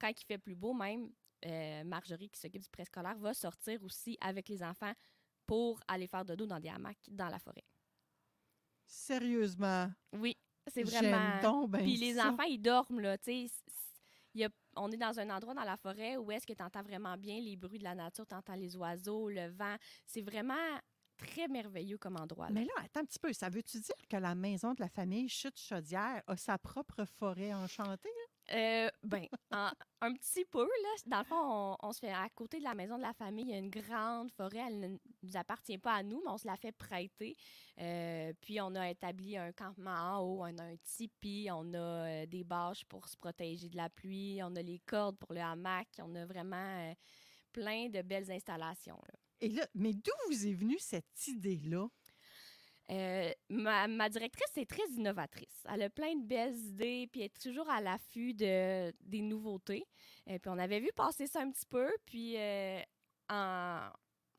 Quand 0.00 0.08
il 0.08 0.24
fait 0.24 0.38
plus 0.38 0.54
beau, 0.54 0.72
même, 0.72 1.10
euh, 1.44 1.84
Marjorie, 1.84 2.30
qui 2.30 2.40
s'occupe 2.40 2.62
du 2.62 2.70
préscolaire, 2.70 3.16
va 3.18 3.34
sortir 3.34 3.82
aussi 3.84 4.16
avec 4.20 4.48
les 4.48 4.62
enfants 4.62 4.92
pour 5.46 5.80
aller 5.88 6.06
faire 6.06 6.24
dodo 6.24 6.46
dans 6.46 6.60
des 6.60 6.68
hamacs 6.68 7.08
dans 7.08 7.28
la 7.28 7.38
forêt. 7.38 7.64
Sérieusement? 8.86 9.90
Oui, 10.12 10.36
c'est 10.66 10.82
vraiment... 10.82 11.40
donc 11.42 11.70
ben 11.70 11.82
Puis 11.82 11.96
les 11.96 12.14
ça. 12.14 12.30
enfants, 12.30 12.44
ils 12.44 12.60
dorment, 12.60 13.00
là. 13.00 13.18
Tu 13.18 13.48
sais, 13.48 14.48
on 14.76 14.90
est 14.90 14.96
dans 14.96 15.18
un 15.18 15.30
endroit 15.30 15.54
dans 15.54 15.64
la 15.64 15.76
forêt 15.76 16.16
où 16.16 16.30
est-ce 16.30 16.46
que 16.46 16.52
tu 16.52 16.62
entends 16.62 16.82
vraiment 16.82 17.16
bien 17.16 17.40
les 17.40 17.56
bruits 17.56 17.78
de 17.78 17.84
la 17.84 17.94
nature, 17.94 18.26
tu 18.26 18.34
entends 18.34 18.54
les 18.54 18.76
oiseaux, 18.76 19.28
le 19.28 19.48
vent. 19.48 19.76
C'est 20.06 20.22
vraiment 20.22 20.54
très 21.16 21.48
merveilleux 21.48 21.98
comme 21.98 22.16
endroit. 22.16 22.46
là. 22.46 22.52
Mais 22.52 22.64
là, 22.64 22.72
attends 22.78 23.00
un 23.00 23.04
petit 23.04 23.18
peu. 23.18 23.32
Ça 23.32 23.48
veut-tu 23.48 23.80
dire 23.80 23.94
que 24.08 24.16
la 24.16 24.34
maison 24.34 24.72
de 24.72 24.80
la 24.80 24.88
famille 24.88 25.28
Chute 25.28 25.58
Chaudière 25.58 26.22
a 26.26 26.36
sa 26.36 26.56
propre 26.58 27.04
forêt 27.04 27.52
enchantée? 27.52 28.08
là? 28.08 28.29
Euh, 28.52 28.90
ben, 29.04 29.26
en- 29.52 29.70
un 30.00 30.12
petit 30.14 30.44
peu, 30.44 30.64
là. 30.64 30.88
Dans 31.06 31.18
le 31.18 31.24
fond, 31.24 31.76
on, 31.80 31.92
se 31.92 32.00
fait 32.00 32.10
à 32.10 32.28
côté 32.30 32.58
de 32.58 32.64
la 32.64 32.74
maison 32.74 32.96
de 32.96 33.02
la 33.02 33.12
famille, 33.12 33.44
il 33.44 33.50
y 33.50 33.54
a 33.54 33.58
une 33.58 33.70
grande 33.70 34.30
forêt. 34.32 34.64
Elle 34.66 34.80
ne 34.80 34.88
nous 35.22 35.36
appartient 35.36 35.78
pas 35.78 35.94
à 35.94 36.02
nous, 36.02 36.20
mais 36.24 36.30
on 36.30 36.38
se 36.38 36.46
la 36.46 36.56
fait 36.56 36.72
prêter. 36.72 37.36
Euh, 37.80 38.32
puis 38.40 38.60
on 38.60 38.74
a 38.74 38.90
établi 38.90 39.36
un 39.36 39.52
campement 39.52 39.94
en 39.94 40.18
haut, 40.20 40.40
on 40.40 40.58
a 40.58 40.64
un 40.64 40.76
tipi, 40.82 41.48
on 41.52 41.72
a 41.74 41.78
euh, 41.78 42.26
des 42.26 42.42
bâches 42.42 42.84
pour 42.86 43.08
se 43.08 43.16
protéger 43.16 43.68
de 43.68 43.76
la 43.76 43.88
pluie, 43.88 44.40
on 44.42 44.56
a 44.56 44.62
les 44.62 44.80
cordes 44.80 45.16
pour 45.18 45.32
le 45.32 45.40
hamac, 45.40 45.88
on 46.00 46.14
a 46.16 46.26
vraiment 46.26 46.56
euh, 46.56 46.94
plein 47.52 47.88
de 47.88 48.02
belles 48.02 48.30
installations. 48.32 49.00
Et 49.40 49.48
là, 49.48 49.66
mais 49.74 49.94
d'où 49.94 50.12
vous 50.28 50.46
est 50.46 50.52
venue 50.52 50.78
cette 50.78 51.26
idée-là? 51.28 51.86
Euh, 52.90 53.30
ma, 53.48 54.08
directrice 54.08 54.56
est 54.56 54.68
très 54.68 54.86
innovatrice. 54.96 55.64
Elle 55.72 55.82
a 55.82 55.90
plein 55.90 56.14
de 56.16 56.24
belles 56.24 56.56
idées, 56.56 57.08
puis 57.10 57.22
est 57.22 57.40
toujours 57.40 57.68
à 57.70 57.80
l'affût 57.80 58.34
de, 58.34 58.92
des 59.00 59.22
nouveautés. 59.22 59.84
Et 60.26 60.38
puis 60.38 60.50
on 60.50 60.58
avait 60.58 60.80
vu 60.80 60.90
passer 60.96 61.26
ça 61.26 61.40
un 61.40 61.50
petit 61.50 61.66
peu, 61.66 61.88
puis 62.04 62.36
euh, 62.36 62.80
en, 63.28 63.80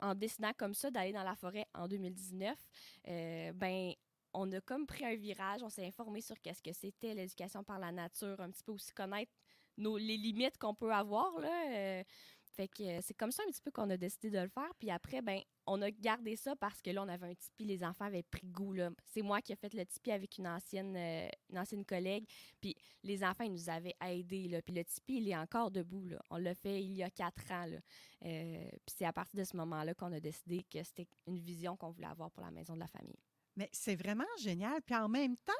en 0.00 0.14
décidant 0.14 0.52
comme 0.56 0.74
ça 0.74 0.90
d'aller 0.90 1.12
dans 1.12 1.22
la 1.22 1.34
forêt 1.34 1.66
en 1.74 1.88
2019, 1.88 2.56
euh, 3.08 3.52
ben 3.54 3.92
on 4.34 4.50
a 4.52 4.60
comme 4.60 4.86
pris 4.86 5.04
un 5.04 5.14
virage, 5.14 5.62
on 5.62 5.68
s'est 5.68 5.86
informé 5.86 6.20
sur 6.20 6.38
qu'est-ce 6.40 6.62
que 6.62 6.72
c'était 6.72 7.14
l'éducation 7.14 7.62
par 7.64 7.78
la 7.78 7.92
nature, 7.92 8.40
un 8.40 8.50
petit 8.50 8.64
peu 8.64 8.72
aussi 8.72 8.92
connaître 8.92 9.32
nos, 9.78 9.96
les 9.96 10.16
limites 10.16 10.58
qu'on 10.58 10.74
peut 10.74 10.92
avoir 10.92 11.38
là. 11.38 12.02
Fait 12.52 12.68
que 12.68 12.82
euh, 12.82 13.00
c'est 13.02 13.14
comme 13.14 13.32
ça 13.32 13.42
un 13.46 13.50
petit 13.50 13.62
peu 13.62 13.70
qu'on 13.70 13.88
a 13.90 13.96
décidé 13.96 14.30
de 14.30 14.38
le 14.38 14.48
faire. 14.48 14.70
Puis 14.78 14.90
après, 14.90 15.22
ben, 15.22 15.40
on 15.66 15.80
a 15.80 15.90
gardé 15.90 16.36
ça 16.36 16.54
parce 16.56 16.82
que 16.82 16.90
là, 16.90 17.02
on 17.02 17.08
avait 17.08 17.28
un 17.28 17.34
tipi, 17.34 17.64
les 17.64 17.82
enfants 17.82 18.04
avaient 18.04 18.22
pris 18.22 18.46
goût. 18.46 18.74
C'est 19.06 19.22
moi 19.22 19.40
qui 19.40 19.52
ai 19.52 19.56
fait 19.56 19.72
le 19.72 19.86
tipi 19.86 20.12
avec 20.12 20.36
une 20.38 20.46
ancienne, 20.46 20.94
euh, 20.96 21.28
ancienne 21.56 21.84
collègue. 21.84 22.24
Puis 22.60 22.76
les 23.02 23.24
enfants, 23.24 23.44
ils 23.44 23.52
nous 23.52 23.70
avaient 23.70 23.96
aidés. 24.04 24.48
Là. 24.48 24.60
Puis 24.62 24.74
le 24.74 24.84
tipi, 24.84 25.18
il 25.18 25.28
est 25.28 25.36
encore 25.36 25.70
debout. 25.70 26.06
Là. 26.08 26.20
On 26.30 26.36
l'a 26.36 26.54
fait 26.54 26.82
il 26.82 26.92
y 26.92 27.02
a 27.02 27.10
quatre 27.10 27.50
ans. 27.50 27.66
Là. 27.66 27.78
Euh, 28.24 28.68
puis 28.70 28.94
c'est 28.96 29.04
à 29.06 29.12
partir 29.12 29.38
de 29.38 29.44
ce 29.44 29.56
moment-là 29.56 29.94
qu'on 29.94 30.12
a 30.12 30.20
décidé 30.20 30.64
que 30.70 30.82
c'était 30.82 31.08
une 31.26 31.38
vision 31.38 31.76
qu'on 31.76 31.90
voulait 31.90 32.06
avoir 32.06 32.30
pour 32.30 32.42
la 32.42 32.50
maison 32.50 32.74
de 32.74 32.80
la 32.80 32.88
famille. 32.88 33.18
Mais 33.56 33.68
c'est 33.72 33.96
vraiment 33.96 34.24
génial. 34.38 34.82
Puis 34.82 34.94
en 34.94 35.08
même 35.08 35.36
temps, 35.38 35.52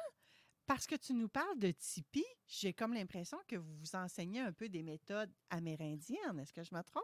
parce 0.65 0.85
que 0.87 0.95
tu 0.95 1.13
nous 1.13 1.27
parles 1.29 1.59
de 1.59 1.71
Tipeee, 1.71 2.23
j'ai 2.47 2.73
comme 2.73 2.93
l'impression 2.93 3.37
que 3.47 3.55
vous 3.57 3.75
vous 3.79 3.95
enseignez 3.95 4.39
un 4.39 4.51
peu 4.53 4.69
des 4.69 4.83
méthodes 4.83 5.31
amérindiennes. 5.49 6.39
Est-ce 6.39 6.53
que 6.53 6.63
je 6.63 6.73
me 6.73 6.81
trompe? 6.83 7.03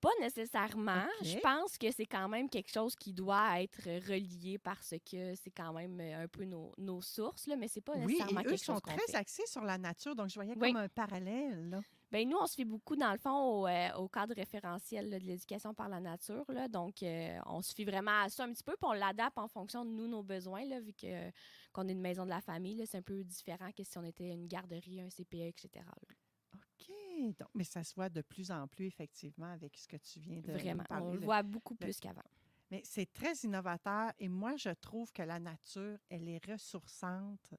Pas 0.00 0.10
nécessairement. 0.20 1.06
Je 1.22 1.38
pense 1.38 1.78
que 1.78 1.90
c'est 1.90 2.04
quand 2.04 2.28
même 2.28 2.50
quelque 2.50 2.70
chose 2.70 2.94
qui 2.94 3.14
doit 3.14 3.62
être 3.62 3.80
relié 4.06 4.58
parce 4.58 4.94
que 5.10 5.34
c'est 5.34 5.50
quand 5.50 5.72
même 5.72 5.98
euh, 5.98 6.24
un 6.24 6.28
peu 6.28 6.44
nos, 6.44 6.72
nos 6.76 7.00
sources, 7.00 7.46
là, 7.46 7.56
mais 7.56 7.68
c'est 7.68 7.80
pas 7.80 7.94
Oui, 7.94 8.02
et 8.02 8.06
nécessairement 8.18 8.40
eux 8.40 8.44
quelque 8.44 8.56
sont 8.58 8.72
chose 8.74 8.82
qu'on 8.82 8.90
très 8.96 9.06
fait. 9.06 9.16
axés 9.16 9.46
sur 9.46 9.62
la 9.62 9.78
nature, 9.78 10.14
donc 10.14 10.28
je 10.28 10.34
voyais 10.34 10.52
Oui. 10.58 10.72
comme 10.72 10.76
un 10.82 10.88
parallèle. 10.90 11.70
Là. 11.70 11.80
Ben, 12.14 12.28
nous, 12.28 12.36
on 12.40 12.46
se 12.46 12.54
fait 12.54 12.64
beaucoup, 12.64 12.94
dans 12.94 13.10
le 13.10 13.18
fond, 13.18 13.62
au, 13.62 13.66
euh, 13.66 13.92
au 13.94 14.06
cadre 14.06 14.36
référentiel 14.36 15.10
là, 15.10 15.18
de 15.18 15.24
l'éducation 15.24 15.74
par 15.74 15.88
la 15.88 15.98
nature. 15.98 16.44
Là. 16.46 16.68
Donc, 16.68 17.02
euh, 17.02 17.40
on 17.44 17.60
se 17.60 17.74
fie 17.74 17.84
vraiment 17.84 18.22
à 18.22 18.28
ça 18.28 18.44
un 18.44 18.52
petit 18.52 18.62
peu, 18.62 18.76
puis 18.76 18.88
on 18.88 18.92
l'adapte 18.92 19.36
en 19.36 19.48
fonction 19.48 19.84
de 19.84 19.90
nous, 19.90 20.06
nos 20.06 20.22
besoins, 20.22 20.64
là, 20.64 20.78
vu 20.78 20.92
que, 20.92 21.32
qu'on 21.72 21.88
est 21.88 21.92
une 21.92 22.00
maison 22.00 22.24
de 22.24 22.30
la 22.30 22.40
famille. 22.40 22.76
là, 22.76 22.86
C'est 22.86 22.98
un 22.98 23.02
peu 23.02 23.24
différent 23.24 23.72
que 23.76 23.82
si 23.82 23.98
on 23.98 24.04
était 24.04 24.30
une 24.30 24.46
garderie, 24.46 25.00
un 25.00 25.08
CPE, 25.08 25.48
etc. 25.48 25.70
là. 25.74 26.14
OK. 26.54 27.36
Donc, 27.36 27.48
mais 27.52 27.64
ça 27.64 27.82
se 27.82 27.92
voit 27.96 28.08
de 28.08 28.22
plus 28.22 28.52
en 28.52 28.68
plus, 28.68 28.86
effectivement, 28.86 29.50
avec 29.50 29.76
ce 29.76 29.88
que 29.88 29.96
tu 29.96 30.20
viens 30.20 30.40
de 30.40 30.52
Vraiment. 30.52 30.84
parler, 30.84 31.06
On 31.06 31.14
le 31.14 31.18
voit 31.18 31.42
beaucoup 31.42 31.74
plus 31.74 31.98
qu'avant. 31.98 32.22
Mais 32.70 32.80
c'est 32.84 33.12
très 33.12 33.34
innovateur 33.38 34.12
et 34.20 34.28
moi, 34.28 34.54
je 34.54 34.70
trouve 34.70 35.10
que 35.12 35.22
la 35.22 35.40
nature, 35.40 35.98
elle 36.08 36.28
est 36.28 36.46
ressourçante 36.46 37.54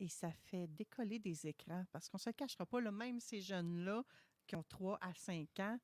et 0.00 0.08
ça 0.08 0.30
fait 0.32 0.66
décoller 0.66 1.18
des 1.18 1.46
écrans 1.46 1.84
parce 1.92 2.08
qu'on 2.08 2.16
ne 2.16 2.22
se 2.22 2.30
cachera 2.30 2.66
pas, 2.66 2.80
là, 2.80 2.90
même 2.90 3.20
ces 3.20 3.40
jeunes-là 3.40 4.04
qui 4.46 4.56
ont 4.56 4.64
3 4.64 4.98
à 5.00 5.14
5 5.14 5.48
ans, 5.60 5.78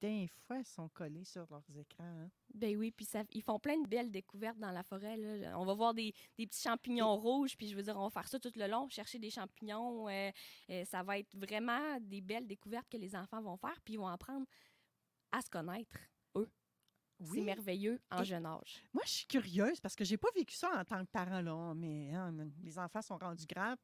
des 0.00 0.28
fois, 0.46 0.58
ils 0.58 0.66
sont 0.66 0.88
collés 0.90 1.24
sur 1.24 1.46
leurs 1.50 1.64
écrans. 1.76 2.04
hein. 2.04 2.30
Ben 2.54 2.76
oui, 2.76 2.90
puis 2.90 3.04
ça, 3.06 3.22
ils 3.30 3.42
font 3.42 3.58
plein 3.58 3.78
de 3.80 3.86
belles 3.88 4.10
découvertes 4.10 4.58
dans 4.58 4.72
la 4.72 4.82
forêt. 4.82 5.16
là. 5.16 5.58
On 5.58 5.64
va 5.64 5.74
voir 5.74 5.94
des, 5.94 6.12
des 6.36 6.46
petits 6.46 6.62
champignons 6.62 7.16
rouges, 7.16 7.56
puis 7.56 7.68
je 7.68 7.76
veux 7.76 7.82
dire, 7.82 7.96
on 7.96 8.04
va 8.04 8.10
faire 8.10 8.28
ça 8.28 8.38
tout 8.38 8.52
le 8.56 8.66
long, 8.66 8.88
chercher 8.88 9.18
des 9.18 9.30
champignons. 9.30 10.08
euh, 10.08 10.30
euh, 10.70 10.84
ça 10.84 11.02
va 11.02 11.18
être 11.18 11.34
vraiment 11.36 11.98
des 12.00 12.20
belles 12.20 12.46
découvertes 12.46 12.88
que 12.90 12.96
les 12.96 13.14
enfants 13.16 13.40
vont 13.40 13.56
faire, 13.56 13.80
puis 13.84 13.94
ils 13.94 13.98
vont 13.98 14.08
apprendre 14.08 14.46
à 15.32 15.40
se 15.42 15.50
connaître, 15.50 15.96
C'est 17.22 17.40
merveilleux 17.42 18.00
en 18.10 18.22
Et- 18.22 18.24
jeune 18.24 18.46
âge. 18.46 18.82
Moi, 18.92 19.02
je 19.06 19.10
suis 19.10 19.26
curieuse 19.26 19.80
parce 19.80 19.94
que 19.96 20.04
j'ai 20.04 20.16
pas 20.16 20.28
vécu 20.34 20.54
ça 20.54 20.70
en 20.78 20.84
tant 20.84 21.04
que 21.04 21.10
parent. 21.10 21.40
Là, 21.40 21.74
mais 21.74 22.12
hein, 22.14 22.32
mes 22.62 22.78
enfants 22.78 23.02
sont 23.02 23.18
rendus 23.18 23.46
grands. 23.46 23.74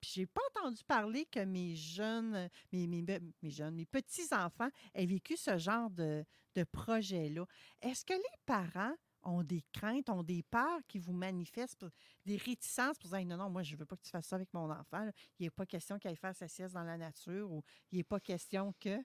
Puis 0.00 0.12
j'ai 0.14 0.26
pas 0.26 0.40
entendu 0.56 0.82
parler 0.84 1.26
que 1.26 1.40
mes 1.44 1.74
jeunes, 1.76 2.48
mes, 2.72 2.86
mes, 2.86 3.04
mes 3.42 3.50
jeunes, 3.50 3.74
mes 3.74 3.84
petits-enfants 3.84 4.70
aient 4.94 5.04
vécu 5.04 5.36
ce 5.36 5.58
genre 5.58 5.90
de, 5.90 6.24
de 6.54 6.64
projet-là. 6.64 7.44
Est-ce 7.82 8.04
que 8.06 8.14
les 8.14 8.38
parents 8.46 8.94
ont 9.22 9.42
des 9.42 9.62
craintes, 9.74 10.08
ont 10.08 10.22
des 10.22 10.42
peurs 10.42 10.80
qui 10.88 10.98
vous 10.98 11.12
manifestent, 11.12 11.84
des 12.24 12.38
réticences 12.38 12.98
pour 12.98 13.10
dire 13.10 13.26
non, 13.26 13.36
non, 13.36 13.50
moi, 13.50 13.62
je 13.62 13.76
veux 13.76 13.84
pas 13.84 13.94
que 13.96 14.02
tu 14.02 14.08
fasses 14.10 14.28
ça 14.28 14.36
avec 14.36 14.54
mon 14.54 14.70
enfant. 14.70 15.04
là. 15.04 15.12
Il 15.38 15.42
n'est 15.44 15.50
pas 15.50 15.66
question 15.66 15.98
qu'il 15.98 16.08
aille 16.08 16.16
faire 16.16 16.34
sa 16.34 16.48
sieste 16.48 16.72
dans 16.72 16.82
la 16.84 16.96
nature 16.96 17.50
ou 17.52 17.62
il 17.92 17.98
n'est 17.98 18.04
pas 18.04 18.20
question 18.20 18.72
que. 18.80 18.96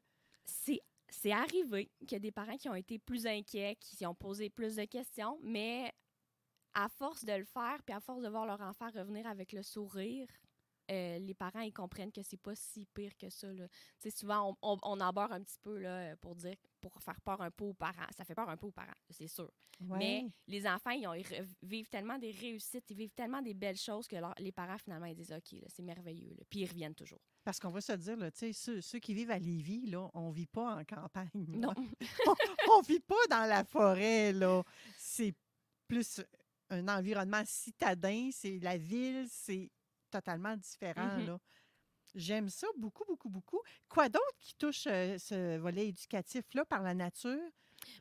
C'est 0.46 0.80
c'est 1.10 1.32
arrivé 1.32 1.92
qu'il 2.00 2.14
y 2.14 2.16
a 2.16 2.20
des 2.20 2.32
parents 2.32 2.58
qui 2.58 2.70
ont 2.70 2.76
été 2.76 3.00
plus 3.00 3.28
inquiets, 3.28 3.78
qui 3.80 4.06
ont 4.06 4.16
posé 4.16 4.50
plus 4.50 4.76
de 4.76 4.86
questions, 4.86 5.40
mais 5.44 5.94
à 6.74 6.90
force 6.90 7.24
de 7.24 7.34
le 7.34 7.46
faire, 7.46 7.82
puis 7.86 7.96
à 7.96 8.00
force 8.00 8.22
de 8.22 8.30
voir 8.30 8.46
leur 8.46 8.62
enfant 8.62 8.90
revenir 8.94 9.26
avec 9.28 9.54
le 9.54 9.64
sourire, 9.64 10.28
euh, 10.92 11.18
les 11.20 11.34
parents 11.34 11.62
ils 11.62 11.74
comprennent 11.74 12.12
que 12.12 12.22
c'est 12.22 12.38
pas 12.38 12.56
si 12.56 12.86
pire 12.94 13.16
que 13.18 13.30
ça. 13.30 13.52
Là. 13.52 13.68
Souvent, 14.16 14.56
on, 14.62 14.78
on 14.84 15.00
aborde 15.00 15.32
un 15.32 15.42
petit 15.42 15.60
peu 15.62 15.82
pour 16.22 16.36
dire, 16.36 16.56
pour 16.90 17.02
faire 17.04 17.20
peur 17.22 17.42
un 17.42 17.52
peu 17.52 17.66
aux 17.66 17.74
parents. 17.74 18.06
Ça 18.16 18.24
fait 18.24 18.36
peur 18.36 18.50
un 18.50 18.58
peu 18.58 18.68
aux 18.68 18.72
parents, 18.72 18.92
c'est 19.10 19.28
sûr. 19.28 19.52
Mais 19.82 20.26
les 20.48 20.66
enfants, 20.68 20.92
ils, 20.92 21.06
ont, 21.08 21.14
ils 21.14 21.26
vivent 21.64 21.90
tellement 21.90 22.18
des 22.18 22.32
réussites, 22.32 22.90
ils 22.90 22.96
vivent 22.98 23.14
tellement 23.14 23.42
des 23.42 23.54
belles 23.54 23.78
choses 23.78 24.08
que 24.08 24.16
leur- 24.16 24.34
les 24.38 24.52
parents, 24.52 24.78
finalement, 24.78 25.06
ils 25.08 25.16
disent 25.16 25.34
OK, 25.34 25.60
c'est 25.68 25.84
merveilleux. 25.84 26.30
là. 26.38 26.44
Puis 26.50 26.60
ils 26.62 26.68
reviennent 26.70 26.96
toujours. 26.96 27.20
Parce 27.44 27.60
qu'on 27.60 27.70
va 27.72 27.82
se 27.82 27.92
dire, 27.94 28.16
là, 28.18 28.30
ceux, 28.54 28.82
ceux 28.82 29.00
qui 29.00 29.14
vivent 29.14 29.32
à 29.32 29.38
Lévis, 29.40 29.88
là, 29.88 30.10
on 30.14 30.30
ne 30.30 30.34
vit 30.34 30.48
pas 30.48 30.76
en 30.78 30.84
campagne. 30.86 31.30
là. 31.34 31.58
Non. 31.58 31.74
on 32.72 32.82
vit 32.82 33.02
pas 33.02 33.28
dans 33.30 33.46
la 33.48 33.64
forêt, 33.66 34.32
là. 34.32 34.64
C'est 34.98 35.34
plus 35.88 36.22
un 36.70 36.88
environnement 36.88 37.44
citadin, 37.46 38.30
c'est 38.32 38.60
la 38.60 38.78
ville, 38.78 39.26
c'est 39.30 39.70
totalement 40.10 40.56
différent, 40.56 41.18
Mhm. 41.18 41.26
là. 41.28 41.40
J'aime 42.16 42.50
ça 42.50 42.68
beaucoup, 42.78 43.04
beaucoup, 43.06 43.30
beaucoup. 43.30 43.62
Quoi 43.90 44.10
d'autre 44.10 44.38
qui 44.40 44.56
touche 44.56 44.88
euh, 44.88 45.18
ce 45.18 45.58
volet 45.58 45.90
éducatif-là 45.90 46.66
par 46.66 46.82
la 46.82 46.94
nature? 46.94 47.40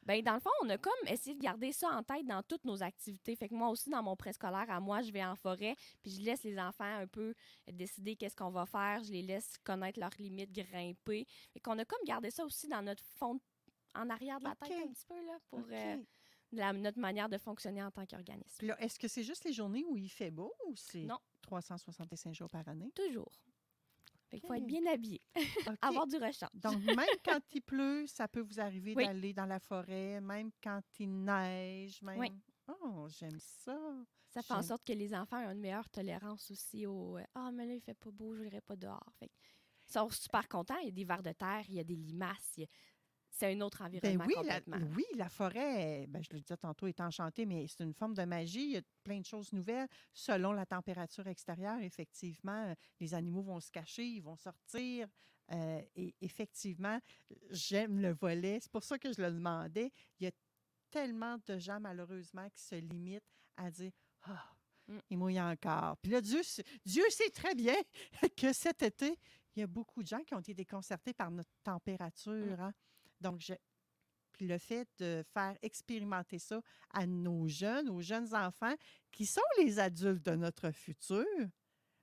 Ben 0.05 0.23
dans 0.23 0.35
le 0.35 0.41
fond, 0.41 0.51
on 0.63 0.69
a 0.71 0.79
comme 0.79 0.93
essayé 1.09 1.35
de 1.37 1.43
garder 1.43 1.73
ça 1.73 1.91
en 1.91 2.03
tête 2.03 2.25
dans 2.25 2.43
toutes 2.43 2.65
nos 2.65 2.83
activités. 2.83 3.37
Fait 3.37 3.49
que 3.49 3.55
moi 3.55 3.69
aussi, 3.69 3.91
dans 3.91 4.03
mon 4.03 4.17
préscolaire, 4.17 4.71
à 4.71 4.81
moi, 4.81 5.03
je 5.03 5.11
vais 5.11 5.25
en 5.25 5.35
forêt, 5.37 5.75
puis 6.01 6.13
je 6.13 6.23
laisse 6.23 6.43
les 6.45 6.59
enfants 6.59 6.85
un 7.01 7.07
peu 7.07 7.35
décider 7.71 8.17
qu'est-ce 8.17 8.37
qu'on 8.37 8.51
va 8.51 8.65
faire. 8.67 9.03
Je 9.05 9.11
les 9.13 9.23
laisse 9.23 9.59
connaître 9.65 9.99
leurs 10.01 10.15
limites, 10.19 10.53
grimper. 10.53 11.27
Fait 11.53 11.61
qu'on 11.61 11.79
a 11.79 11.85
comme 11.85 12.03
gardé 12.07 12.31
ça 12.31 12.45
aussi 12.47 12.67
dans 12.69 12.81
notre 12.83 13.03
fond, 13.17 13.39
en 13.95 14.09
arrière 14.09 14.39
de 14.39 14.45
la 14.45 14.55
tête 14.55 14.73
un 14.73 14.93
petit 14.93 15.05
peu, 15.07 15.17
là, 15.27 15.39
pour 15.51 15.61
euh, 15.71 15.97
la- 16.53 16.73
notre 16.73 16.99
manière 17.01 17.29
de 17.29 17.37
fonctionner 17.37 17.83
en 17.83 17.91
tant 17.91 18.07
qu'organisme. 18.07 18.71
Est-ce 18.79 18.99
que 18.99 19.09
c'est 19.09 19.25
juste 19.25 19.45
les 19.45 19.53
journées 19.53 19.85
où 19.89 19.97
il 19.99 20.09
fait 20.09 20.31
beau 20.31 20.55
ou 20.67 20.75
c'est 20.77 21.03
Non. 21.03 21.19
365 21.43 22.33
jours 22.35 22.49
par 22.49 22.67
année? 22.69 22.91
Toujours. 22.95 23.33
Qu'il 24.41 24.47
faut 24.49 24.55
être 24.55 24.67
bien 24.67 24.85
habillé, 24.87 25.21
avoir 25.83 26.07
du 26.07 26.17
rechange. 26.17 26.51
Donc, 26.55 26.79
même 26.85 26.99
quand 27.25 27.41
il 27.53 27.63
pleut, 27.63 28.07
ça 28.07 28.29
peut 28.29 28.41
vous 28.41 28.61
arriver 28.61 28.95
Oui. 28.97 29.05
d'aller 29.07 29.33
dans 29.33 29.47
la 29.47 29.59
forêt, 29.61 30.21
même 30.21 30.51
quand 30.63 30.83
il 30.99 31.25
neige, 31.25 32.01
même. 32.03 32.19
Oui. 32.19 32.31
Oh, 32.83 33.07
j'aime 33.09 33.39
ça. 33.41 33.79
Ça 34.29 34.43
fait 34.43 34.55
en 34.55 34.63
sorte 34.63 34.85
que 34.85 34.93
les 34.93 35.15
enfants 35.15 35.45
ont 35.47 35.51
une 35.51 35.61
meilleure 35.61 35.89
tolérance 35.91 36.51
aussi 36.51 36.87
au 36.87 37.19
Ah, 37.35 37.51
mais 37.53 37.67
là, 37.67 37.75
il 37.75 37.81
fait 37.81 37.95
pas 37.95 38.11
beau, 38.11 38.35
je 38.35 38.43
n'irai 38.43 38.61
pas 38.61 38.75
dehors. 38.77 39.13
Fait 39.19 39.31
ils 39.87 39.93
sont 39.93 40.09
super 40.09 40.49
contents. 40.49 40.79
Il 40.79 40.87
y 40.87 40.89
a 40.89 40.93
des 40.93 41.05
vers 41.05 41.23
de 41.23 41.33
terre, 41.33 41.63
il 41.69 41.75
y 41.75 41.81
a 41.81 41.85
des 41.85 41.95
limaces. 41.95 42.55
il 42.57 42.65
a- 42.65 42.67
C'est 43.37 43.53
un 43.53 43.61
autre 43.63 43.79
Ben 43.79 43.87
environnement 43.89 44.25
oui, 44.29 44.35
la, 44.47 44.61
complètement. 44.61 44.89
oui, 44.97 45.05
la 45.17 45.29
forêt, 45.29 46.07
ben, 46.09 46.23
je 46.23 46.29
le 46.33 46.41
disais 46.41 46.57
tantôt, 46.57 46.87
est 46.87 47.01
enchantée, 47.01 47.47
mais 47.47 47.67
c'est 47.67 47.83
une 47.83 47.93
forme 47.93 48.15
de 48.15 48.23
magie. 48.23 48.63
Il 48.65 48.71
y 48.71 48.77
a 48.77 48.83
plein 49.03 49.19
de 49.19 49.27
choses 49.27 49.53
nouvelles. 49.53 49.89
Selon 50.13 50.53
la 50.53 50.65
température 50.65 51.27
extérieure, 51.27 51.81
effectivement, 51.81 52.73
les 53.01 53.13
animaux 53.13 53.43
vont 53.43 53.59
se 53.59 53.73
cacher, 53.73 54.05
ils 54.07 54.21
vont 54.21 54.37
sortir. 54.37 55.09
Euh, 55.51 55.83
et 55.97 56.15
effectivement, 56.21 57.01
j'aime 57.51 57.99
le 58.01 58.13
volet. 58.13 58.61
C'est 58.63 58.71
pour 58.71 58.85
ça 58.85 58.99
que 59.01 59.13
je 59.13 59.21
le 59.21 59.33
demandais. 59.33 59.91
Il 60.21 60.25
y 60.25 60.27
a 60.29 60.33
tellement 60.93 61.37
de 61.45 61.59
gens, 61.59 61.81
malheureusement, 61.81 62.49
qui 62.51 62.63
se 62.63 62.77
limitent 62.77 63.25
à 63.57 63.69
dire 63.71 63.91
Ah, 64.23 64.49
Mm. 64.87 64.99
il 65.11 65.19
mouille 65.19 65.41
encore. 65.41 65.97
Puis 65.97 66.13
là, 66.13 66.21
Dieu, 66.21 66.43
sait- 66.43 66.63
Dieu 66.85 67.03
sait 67.11 67.31
très 67.31 67.55
bien 67.55 67.75
que 68.37 68.53
cet 68.53 68.83
été, 68.83 69.19
il 69.57 69.61
y 69.61 69.63
a 69.63 69.67
beaucoup 69.67 70.03
de 70.03 70.07
gens 70.09 70.23
qui 70.23 70.35
ont 70.35 70.41
été 70.41 70.53
déconcertés 70.55 71.15
par 71.15 71.31
notre 71.31 71.51
température. 71.63 72.61
hein. 72.61 72.73
Donc, 73.21 73.41
je, 73.41 73.55
puis 74.33 74.47
le 74.47 74.59
fait 74.59 74.89
de 74.99 75.25
faire 75.33 75.57
expérimenter 75.63 76.39
ça 76.39 76.61
à 76.93 77.07
nos 77.07 77.47
jeunes, 77.47 77.89
aux 77.89 78.03
jeunes 78.03 78.35
enfants 78.35 78.75
qui 79.11 79.27
sont 79.27 79.41
les 79.59 79.79
adultes 79.79 80.25
de 80.25 80.35
notre 80.35 80.71
futur, 80.71 81.25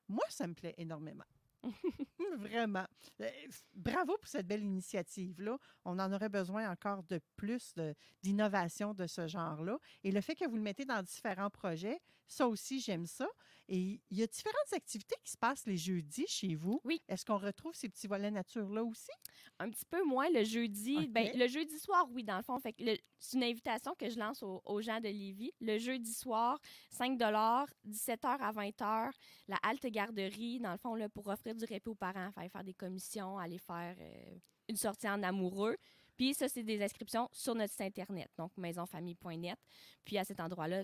moi, 0.07 0.25
ça 0.29 0.47
me 0.47 0.53
plaît 0.53 0.75
énormément. 0.77 1.25
Vraiment. 2.37 2.85
Euh, 3.21 3.29
Bravo 3.73 4.17
pour 4.17 4.27
cette 4.27 4.47
belle 4.47 4.63
initiative-là. 4.63 5.57
On 5.85 5.99
en 5.99 6.11
aurait 6.11 6.29
besoin 6.29 6.69
encore 6.71 7.03
de 7.03 7.19
plus 7.35 7.73
de- 7.75 7.93
d'innovation 8.23 8.93
de, 8.93 9.05
ce 9.07 9.27
genre-là. 9.27 9.77
Et 10.03 10.11
le 10.11 10.21
fait 10.21 10.35
que 10.35 10.47
vous 10.47 10.55
le 10.55 10.61
mettez 10.61 10.85
dans 10.85 11.03
différents 11.03 11.49
projets, 11.49 11.99
ça 12.31 12.47
aussi, 12.47 12.79
j'aime 12.79 13.05
ça. 13.05 13.27
Et 13.67 14.01
il 14.09 14.17
y 14.17 14.23
a 14.23 14.27
différentes 14.27 14.73
activités 14.73 15.15
qui 15.23 15.31
se 15.31 15.37
passent 15.37 15.65
les 15.65 15.77
jeudis 15.77 16.25
chez 16.27 16.55
vous. 16.55 16.81
Oui. 16.83 17.01
Est-ce 17.07 17.25
qu'on 17.25 17.37
retrouve 17.37 17.73
ces 17.73 17.87
petits 17.87 18.07
volets 18.07 18.31
nature-là 18.31 18.83
aussi? 18.83 19.11
Un 19.59 19.69
petit 19.69 19.85
peu 19.85 20.03
moins 20.03 20.29
le 20.29 20.43
jeudi. 20.43 21.07
Ben, 21.07 21.31
le 21.35 21.47
jeudi 21.47 21.77
soir, 21.79 22.05
oui, 22.11 22.23
dans 22.23 22.37
le 22.37 22.43
fond. 22.43 22.59
Fait 22.59 22.75
c'est 23.19 23.37
une 23.37 23.43
invitation 23.43 23.93
que 23.95 24.09
je 24.09 24.19
lance 24.19 24.43
aux, 24.43 24.61
aux 24.65 24.81
gens 24.81 24.99
de 24.99 25.07
Lévis. 25.07 25.51
Le 25.61 25.77
jeudi 25.77 26.13
soir, 26.13 26.59
5 26.89 27.17
17h 27.17 28.17
à 28.23 28.51
20h, 28.51 29.11
la 29.47 29.57
halte 29.63 29.85
garderie, 29.87 30.59
dans 30.59 30.71
le 30.71 30.77
fond, 30.77 30.95
là, 30.95 31.07
pour 31.09 31.27
offrir 31.27 31.55
du 31.55 31.65
répit 31.65 31.89
aux 31.89 31.95
parents, 31.95 32.31
faire, 32.31 32.51
faire 32.51 32.63
des 32.63 32.73
commissions, 32.73 33.37
aller 33.37 33.59
faire 33.59 33.95
euh, 33.99 34.35
une 34.67 34.77
sortie 34.77 35.07
en 35.07 35.21
amoureux. 35.23 35.77
Puis 36.17 36.33
ça, 36.33 36.47
c'est 36.47 36.63
des 36.63 36.81
inscriptions 36.83 37.29
sur 37.31 37.55
notre 37.55 37.71
site 37.71 37.81
Internet, 37.81 38.29
donc 38.37 38.51
maisonfamille.net. 38.57 39.57
Puis 40.03 40.17
à 40.17 40.23
cet 40.23 40.39
endroit-là, 40.39 40.83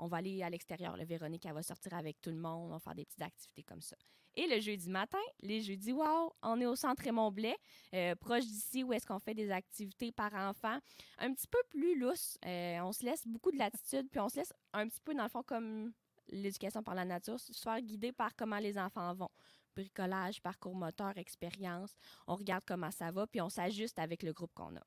on 0.00 0.08
va 0.08 0.18
aller 0.18 0.42
à 0.42 0.50
l'extérieur. 0.50 0.96
Le 0.96 1.04
Véronique, 1.04 1.46
elle 1.46 1.52
va 1.54 1.62
sortir 1.62 1.94
avec 1.94 2.20
tout 2.20 2.30
le 2.30 2.36
monde. 2.36 2.68
On 2.70 2.72
va 2.72 2.78
faire 2.78 2.94
des 2.94 3.04
petites 3.04 3.22
activités 3.22 3.62
comme 3.62 3.80
ça. 3.80 3.96
Et 4.36 4.46
le 4.46 4.60
jeudi 4.60 4.88
matin, 4.88 5.18
les 5.40 5.60
jeudis, 5.60 5.92
wow, 5.92 6.32
on 6.42 6.60
est 6.60 6.66
au 6.66 6.76
centre 6.76 7.02
Raymond 7.02 7.32
Blais, 7.32 7.56
euh, 7.94 8.14
proche 8.14 8.44
d'ici, 8.44 8.84
où 8.84 8.92
est-ce 8.92 9.04
qu'on 9.04 9.18
fait 9.18 9.34
des 9.34 9.50
activités 9.50 10.12
par 10.12 10.32
enfant, 10.34 10.78
un 11.18 11.32
petit 11.34 11.48
peu 11.48 11.58
plus 11.68 11.98
lousse. 11.98 12.38
Euh, 12.46 12.78
on 12.80 12.92
se 12.92 13.04
laisse 13.04 13.26
beaucoup 13.26 13.50
de 13.50 13.58
latitude, 13.58 14.08
puis 14.08 14.20
on 14.20 14.28
se 14.28 14.36
laisse 14.36 14.52
un 14.72 14.88
petit 14.88 15.00
peu, 15.00 15.14
dans 15.14 15.24
le 15.24 15.28
fond, 15.28 15.42
comme 15.42 15.92
l'éducation 16.28 16.82
par 16.82 16.94
la 16.94 17.04
nature, 17.04 17.40
se 17.40 17.52
faire 17.52 17.80
guider 17.80 18.12
par 18.12 18.36
comment 18.36 18.58
les 18.58 18.78
enfants 18.78 19.12
vont. 19.14 19.30
Bricolage, 19.74 20.40
parcours 20.40 20.76
moteur, 20.76 21.18
expérience. 21.18 21.92
On 22.28 22.36
regarde 22.36 22.64
comment 22.64 22.92
ça 22.92 23.10
va, 23.10 23.26
puis 23.26 23.40
on 23.40 23.48
s'ajuste 23.48 23.98
avec 23.98 24.22
le 24.22 24.32
groupe 24.32 24.52
qu'on 24.54 24.76
a. 24.76 24.86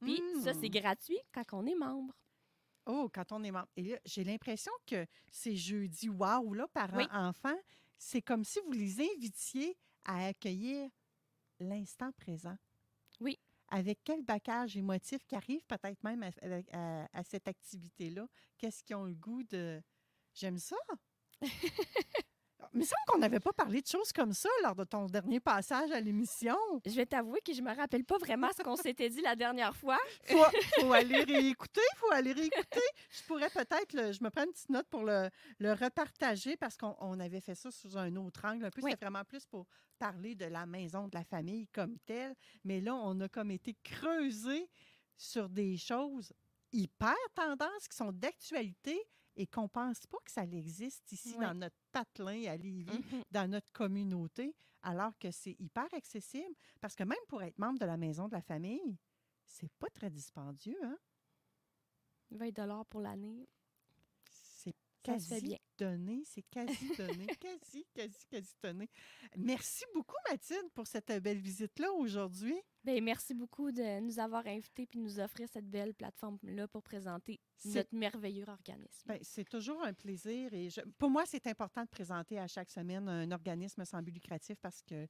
Puis 0.00 0.22
ça, 0.44 0.54
c'est 0.54 0.68
Hmm. 0.68 0.80
gratuit 0.80 1.18
quand 1.32 1.42
on 1.52 1.66
est 1.66 1.74
membre. 1.74 2.14
Oh, 2.88 3.08
quand 3.12 3.32
on 3.32 3.44
est 3.44 3.50
membre. 3.50 3.68
Et 3.76 3.82
là, 3.82 3.98
j'ai 4.04 4.24
l'impression 4.24 4.72
que 4.86 5.06
ces 5.30 5.54
jeudis 5.56 6.08
wow, 6.08 6.52
là, 6.54 6.64
Oui. 6.64 6.70
parents-enfants, 6.72 7.58
c'est 7.98 8.22
comme 8.22 8.44
si 8.44 8.58
vous 8.64 8.72
les 8.72 9.00
invitiez 9.00 9.76
à 10.04 10.26
accueillir 10.26 10.90
l'instant 11.60 12.10
présent. 12.12 12.56
Oui. 13.20 13.38
Avec 13.68 14.00
quel 14.02 14.22
bagage 14.22 14.76
émotif 14.76 15.24
qui 15.26 15.36
arrive 15.36 15.64
peut-être 15.66 16.02
même 16.02 16.22
à, 16.22 16.30
avec- 16.40 16.72
à- 16.72 17.06
à 17.12 17.22
cette 17.24 17.46
activité-là? 17.46 18.26
Qu'est-ce 18.56 18.82
qu'ils 18.82 18.96
ont 18.96 19.04
le 19.04 19.14
goût 19.14 19.42
de. 19.42 19.82
J'aime 20.34 20.58
ça! 20.58 20.76
Mais 22.60 22.68
il 22.74 22.78
me 22.80 22.84
semble 22.84 23.02
qu'on 23.06 23.18
n'avait 23.18 23.40
pas 23.40 23.52
parlé 23.52 23.80
de 23.80 23.86
choses 23.86 24.12
comme 24.12 24.32
ça 24.32 24.48
lors 24.62 24.74
de 24.74 24.84
ton 24.84 25.06
dernier 25.06 25.40
passage 25.40 25.90
à 25.90 26.00
l'émission. 26.00 26.56
Je 26.84 26.90
vais 26.92 27.06
t'avouer 27.06 27.40
que 27.40 27.52
je 27.52 27.62
me 27.62 27.74
rappelle 27.74 28.04
pas 28.04 28.18
vraiment 28.18 28.48
ce 28.56 28.62
qu'on 28.62 28.76
s'était 28.76 29.08
dit 29.08 29.20
la 29.20 29.36
dernière 29.36 29.74
fois. 29.76 29.98
faut, 30.24 30.36
faut 30.80 30.92
aller 30.92 31.22
réécouter, 31.22 31.80
faut 31.96 32.10
aller 32.12 32.32
réécouter. 32.32 32.80
Je 33.10 33.22
pourrais 33.26 33.50
peut-être, 33.50 34.12
je 34.12 34.22
me 34.22 34.28
prends 34.30 34.44
une 34.44 34.52
petite 34.52 34.70
note 34.70 34.86
pour 34.88 35.02
le, 35.04 35.28
le 35.58 35.72
repartager 35.72 36.56
parce 36.56 36.76
qu'on 36.76 36.96
on 37.00 37.18
avait 37.20 37.40
fait 37.40 37.54
ça 37.54 37.70
sous 37.70 37.96
un 37.96 38.14
autre 38.16 38.44
angle. 38.44 38.64
Un 38.66 38.70
peu, 38.70 38.80
Oui. 38.82 38.90
c'était 38.92 39.06
vraiment 39.06 39.24
plus 39.24 39.46
pour 39.46 39.66
parler 39.98 40.34
de 40.34 40.44
la 40.46 40.66
maison, 40.66 41.08
de 41.08 41.16
la 41.16 41.24
famille 41.24 41.66
comme 41.68 41.98
telle. 42.06 42.34
Mais 42.64 42.80
là, 42.80 42.94
on 42.94 43.18
a 43.20 43.28
comme 43.28 43.50
été 43.50 43.74
creusé 43.82 44.68
sur 45.16 45.48
des 45.48 45.76
choses 45.76 46.32
hyper 46.72 47.16
tendances 47.34 47.88
qui 47.88 47.96
sont 47.96 48.12
d'actualité 48.12 49.00
et 49.38 49.46
qu'on 49.46 49.62
ne 49.62 49.68
pense 49.68 50.04
pas 50.06 50.18
que 50.24 50.30
ça 50.32 50.42
existe 50.42 51.10
ici 51.12 51.34
Oui. 51.38 51.44
dans 51.46 51.54
notre 51.54 51.76
patelin 51.92 52.44
à 52.50 52.56
Lévis 52.56 52.84
Mhm. 53.12 53.22
dans 53.30 53.48
notre 53.50 53.70
communauté, 53.72 54.54
alors 54.82 55.16
que 55.18 55.30
c'est 55.30 55.56
hyper 55.60 55.86
accessible. 55.94 56.54
Parce 56.80 56.94
que 56.96 57.04
même 57.04 57.18
pour 57.28 57.42
être 57.42 57.58
membre 57.58 57.78
de 57.78 57.86
la 57.86 57.96
maison 57.96 58.26
de 58.28 58.34
la 58.34 58.42
famille, 58.42 58.98
c'est 59.44 59.72
pas 59.78 59.88
très 59.90 60.10
dispendieux, 60.10 60.78
hein? 60.84 60.98
20 62.30 62.84
pour 62.84 63.00
l'année. 63.00 63.48
C'est 64.24 64.70
Ça 64.70 64.70
se 64.70 64.70
fait 64.70 64.74
quasi 65.12 65.40
bien. 65.42 65.58
donné, 65.78 66.22
c'est 66.24 66.42
quasi 66.42 66.88
donné, 66.96 67.26
quasi, 67.40 67.86
quasi, 67.94 68.24
quasi 68.30 68.54
donné. 68.62 68.88
Merci 69.36 69.84
beaucoup, 69.94 70.16
Mathilde, 70.30 70.70
pour 70.74 70.86
cette 70.86 71.10
belle 71.22 71.38
visite-là 71.38 71.92
aujourd'hui. 71.92 72.56
Ben, 72.84 73.02
merci 73.02 73.34
beaucoup 73.34 73.70
de 73.72 74.00
nous 74.00 74.18
avoir 74.18 74.46
invités 74.46 74.86
puis 74.86 74.98
de 74.98 75.04
nous 75.04 75.20
offrir 75.20 75.48
cette 75.48 75.68
belle 75.68 75.94
plateforme-là 75.94 76.68
pour 76.68 76.82
présenter 76.82 77.40
notre 77.64 77.94
merveilleux 77.94 78.44
organisme. 78.48 79.02
ben, 79.06 79.18
c'est 79.22 79.48
toujours 79.48 79.82
un 79.82 79.92
plaisir 79.92 80.52
et 80.54 80.70
je- 80.70 80.80
pour 80.98 81.10
moi, 81.10 81.24
c'est 81.26 81.46
important 81.46 81.82
de 81.82 81.88
présenter 81.88 82.38
à 82.38 82.46
chaque 82.46 82.70
semaine 82.70 83.08
un 83.08 83.30
organisme 83.30 83.84
sans 83.84 84.02
but 84.02 84.12
lucratif 84.12 84.56
parce 84.60 84.82
que 84.82 85.06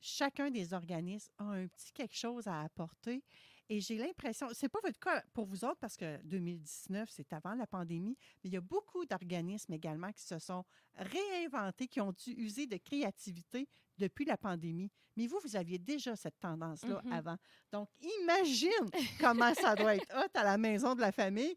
chacun 0.00 0.50
des 0.50 0.74
organismes 0.74 1.32
a 1.38 1.44
un 1.44 1.66
petit 1.66 1.92
quelque 1.92 2.14
chose 2.14 2.46
à 2.46 2.60
apporter. 2.62 3.24
Et 3.70 3.80
j'ai 3.80 3.98
l'impression, 3.98 4.48
c'est 4.54 4.68
pas 4.68 4.78
votre 4.82 4.98
cas 4.98 5.22
pour 5.34 5.44
vous 5.44 5.64
autres 5.64 5.78
parce 5.78 5.96
que 5.96 6.16
2019, 6.24 7.08
c'est 7.12 7.32
avant 7.34 7.54
la 7.54 7.66
pandémie, 7.66 8.16
mais 8.42 8.48
il 8.50 8.52
y 8.54 8.56
a 8.56 8.60
beaucoup 8.62 9.04
d'organismes 9.04 9.74
également 9.74 10.10
qui 10.12 10.22
se 10.22 10.38
sont 10.38 10.64
réinventés, 10.96 11.86
qui 11.86 12.00
ont 12.00 12.12
dû 12.12 12.30
user 12.32 12.66
de 12.66 12.76
créativité 12.78 13.68
depuis 13.98 14.24
la 14.24 14.36
pandémie. 14.36 14.90
Mais 15.16 15.26
vous, 15.26 15.38
vous 15.42 15.56
aviez 15.56 15.78
déjà 15.78 16.14
cette 16.16 16.38
tendance-là 16.38 17.02
Mhm. 17.04 17.12
avant. 17.12 17.36
Donc, 17.72 17.88
imagine 18.22 18.70
comment 19.20 19.52
ça 19.54 19.74
doit 19.74 19.96
être 19.96 20.06
hot 20.16 20.30
à 20.34 20.44
la 20.44 20.56
maison 20.56 20.94
de 20.94 21.00
la 21.00 21.12
famille. 21.12 21.56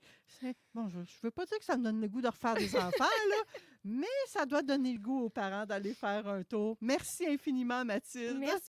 Bon, 0.74 0.90
je 0.90 1.00
ne 1.00 1.06
veux 1.24 1.32
pas 1.32 1.46
dire 1.46 1.60
que 1.60 1.66
ça 1.66 1.78
me 1.78 1.84
donne 1.84 2.02
le 2.02 2.08
goût 2.10 2.22
de 2.22 2.28
refaire 2.28 2.56
des 2.56 2.76
enfants, 2.76 3.04
là, 3.30 3.44
mais 3.84 4.08
ça 4.28 4.46
doit 4.46 4.64
donner 4.64 4.94
le 4.94 5.00
goût 5.00 5.22
aux 5.26 5.30
parents 5.30 5.66
d'aller 5.66 5.94
faire 5.94 6.28
un 6.28 6.44
tour. 6.44 6.76
Merci 6.82 7.26
infiniment, 7.28 7.86
Mathilde. 7.86 8.38
Merci. 8.40 8.70